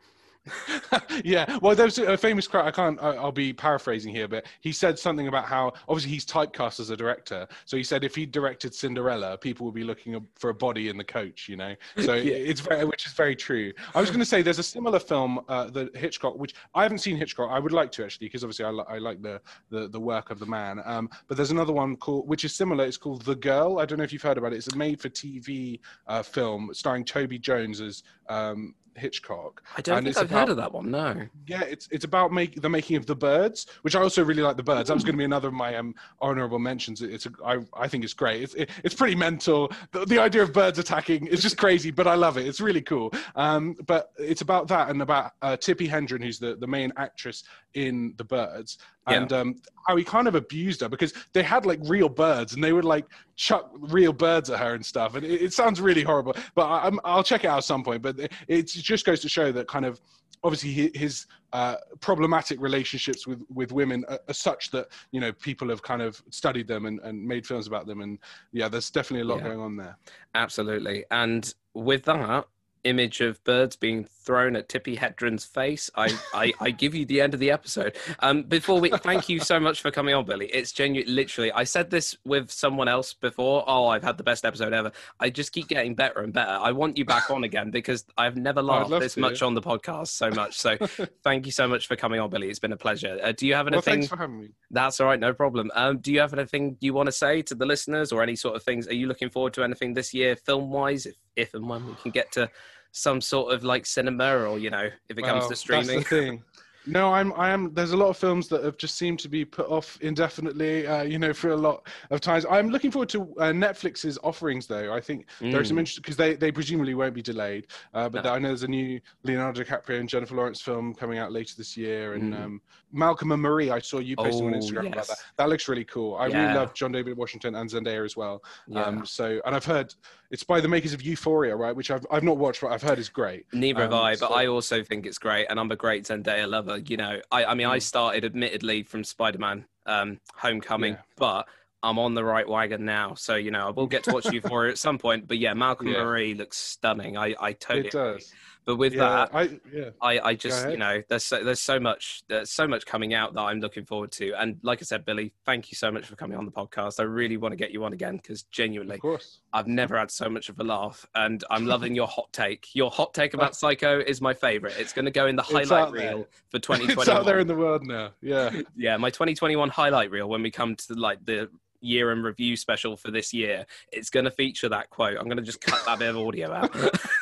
[1.24, 2.64] yeah, well, there's a famous quote.
[2.64, 2.98] I can't.
[3.02, 6.96] I'll be paraphrasing here, but he said something about how obviously he's typecast as a
[6.96, 7.46] director.
[7.64, 10.96] So he said if he directed Cinderella, people would be looking for a body in
[10.96, 11.48] the coach.
[11.48, 12.34] You know, so Yeah.
[12.34, 13.72] it's very, which is very true.
[13.94, 16.98] I was going to say there's a similar film uh, that Hitchcock, which I haven't
[16.98, 17.50] seen Hitchcock.
[17.50, 19.40] I would like to actually, because obviously I, li- I like the,
[19.70, 20.80] the the work of the man.
[20.84, 22.84] Um, but there's another one called, which is similar.
[22.84, 23.78] It's called The Girl.
[23.78, 24.56] I don't know if you've heard about it.
[24.56, 29.62] It's a made-for-TV uh, film starring Toby Jones as um, Hitchcock.
[29.76, 30.90] I don't And think I've heard of that one.
[30.90, 31.26] No.
[31.46, 34.56] Yeah, it's it's about make the making of the birds, which I also really like.
[34.56, 34.88] The birds.
[34.88, 37.00] That was going to be another of my um, honorable mentions.
[37.00, 38.42] It's a, I I think it's great.
[38.42, 39.70] It's it, it's pretty mental.
[39.92, 42.46] The, the idea of birds attacking is just crazy, but I love it.
[42.46, 43.12] It's really cool.
[43.36, 47.44] Um, but it's about that and about uh, Tippi Hedren, who's the the main actress
[47.86, 48.70] in the birds,
[49.08, 49.16] Yeah.
[49.16, 49.48] and um,
[49.86, 52.84] how he kind of abused her because they had like real birds and they would
[52.94, 53.06] like
[53.36, 53.64] chuck
[53.96, 55.14] real birds at her and stuff.
[55.16, 57.82] And it, it sounds really horrible, but I, I'm, I'll check it out at some
[57.88, 58.02] point.
[58.02, 60.00] But it, it just goes to show that kind of
[60.44, 65.68] obviously his uh, problematic relationships with with women are, are such that you know people
[65.68, 68.18] have kind of studied them and, and made films about them and
[68.52, 69.48] yeah there's definitely a lot Yeah.
[69.48, 69.96] going on there
[70.34, 71.04] Absolutely.
[71.10, 71.42] And
[71.74, 72.44] with that
[72.84, 77.20] image of birds being thrown at Tippi Hedren's face, I, I, I give you the
[77.20, 77.96] end of the episode.
[78.20, 80.46] Um, before we thank you so much for coming on, Billy.
[80.46, 83.64] It's genuine literally I said this with someone else before.
[83.66, 84.92] Oh, I've had the best episode ever.
[85.20, 86.50] I just keep getting better and better.
[86.50, 89.20] I want you back on again because I've never laughed this to.
[89.20, 90.58] much on the podcast so much.
[90.58, 90.76] So
[91.24, 92.48] thank you so much for coming on, Billy.
[92.48, 93.18] It's been a pleasure.
[93.22, 95.70] Uh, do you have well anything thanks for having me that's all right, no problem.
[95.74, 98.56] Um, do you have anything you want to say to the listeners, or any sort
[98.56, 98.86] of things?
[98.88, 101.06] Are you looking forward to anything this year, film wise?
[101.06, 102.50] If, if and when we can get to
[102.98, 105.86] some sort of like cinema, or you know, if it comes Well, to streaming.
[105.98, 106.44] That's the thing.
[106.88, 107.32] No, I'm.
[107.34, 107.74] I am.
[107.74, 110.86] There's a lot of films that have just seemed to be put off indefinitely.
[110.86, 112.46] Uh, you know, for a lot of times.
[112.50, 114.92] I'm looking forward to uh, Netflix's offerings, though.
[114.92, 115.52] I think mm.
[115.52, 115.80] there are some mm.
[115.80, 117.66] interesting because they they presumably won't be delayed.
[117.94, 118.32] Uh, but no.
[118.32, 121.76] I know there's a new Leonardo DiCaprio and Jennifer Lawrence film coming out later this
[121.76, 122.44] year, and mm.
[122.44, 122.62] um,
[122.92, 123.70] Malcolm and Marie.
[123.70, 124.92] I saw you posting oh, on Instagram yes.
[124.92, 125.18] about that.
[125.36, 126.16] That looks really cool.
[126.16, 126.42] I yeah.
[126.42, 128.42] really love John David Washington and Zendaya as well.
[128.66, 128.84] Yeah.
[128.84, 129.94] Um, so, and I've heard
[130.30, 131.74] it's by the makers of Euphoria, right?
[131.74, 133.46] Which I've I've not watched, but I've heard is great.
[133.52, 134.28] Neither um, have I, so...
[134.28, 136.77] but I also think it's great, and I'm a great Zendaya lover.
[136.86, 137.66] You know, I I mean.
[137.66, 141.00] I started admittedly from Spider-Man um, Homecoming, yeah.
[141.16, 141.48] but
[141.82, 143.14] I'm on the right wagon now.
[143.14, 145.28] So, you know, I will get to watch Euphoria at some point.
[145.28, 146.02] But yeah, Malcolm yeah.
[146.02, 147.16] Marie looks stunning.
[147.16, 148.14] I, I totally it does.
[148.16, 148.26] Agree.
[148.64, 149.90] But with yeah, that, I, yeah.
[150.00, 153.34] I, I just you know there's so, there's so much there's so much coming out
[153.34, 154.32] that I'm looking forward to.
[154.34, 157.00] And like I said, Billy, thank you so much for coming on the podcast.
[157.00, 159.40] I really want to get you on again because genuinely, of course.
[159.52, 162.74] I've never had so much of a laugh, and I'm loving your hot take.
[162.74, 164.74] Your hot take about Psycho is my favorite.
[164.78, 166.98] It's going to go in the highlight reel for 2021.
[166.98, 168.10] It's out there in the world now.
[168.20, 171.48] Yeah, yeah, my 2021 highlight reel when we come to like the
[171.80, 175.16] year in review special for this year, it's going to feature that quote.
[175.18, 176.74] I'm going to just cut that bit of audio out.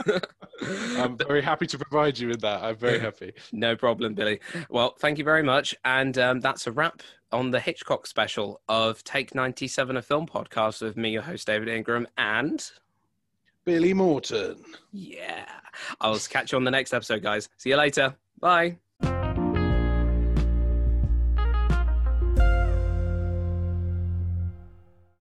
[0.99, 2.63] I'm very happy to provide you with that.
[2.63, 3.33] I'm very happy.
[3.53, 4.41] No problem, Billy.
[4.71, 5.75] Well, thank you very much.
[5.85, 7.03] And um, that's a wrap
[7.33, 11.69] on the Hitchcock special of Take 97, a film podcast with me, your host, David
[11.69, 12.71] Ingram, and
[13.65, 14.63] Billy Morton.
[14.93, 15.47] Yeah.
[16.01, 17.49] I'll catch you on the next episode, guys.
[17.57, 18.15] See you later.
[18.41, 18.79] Bye.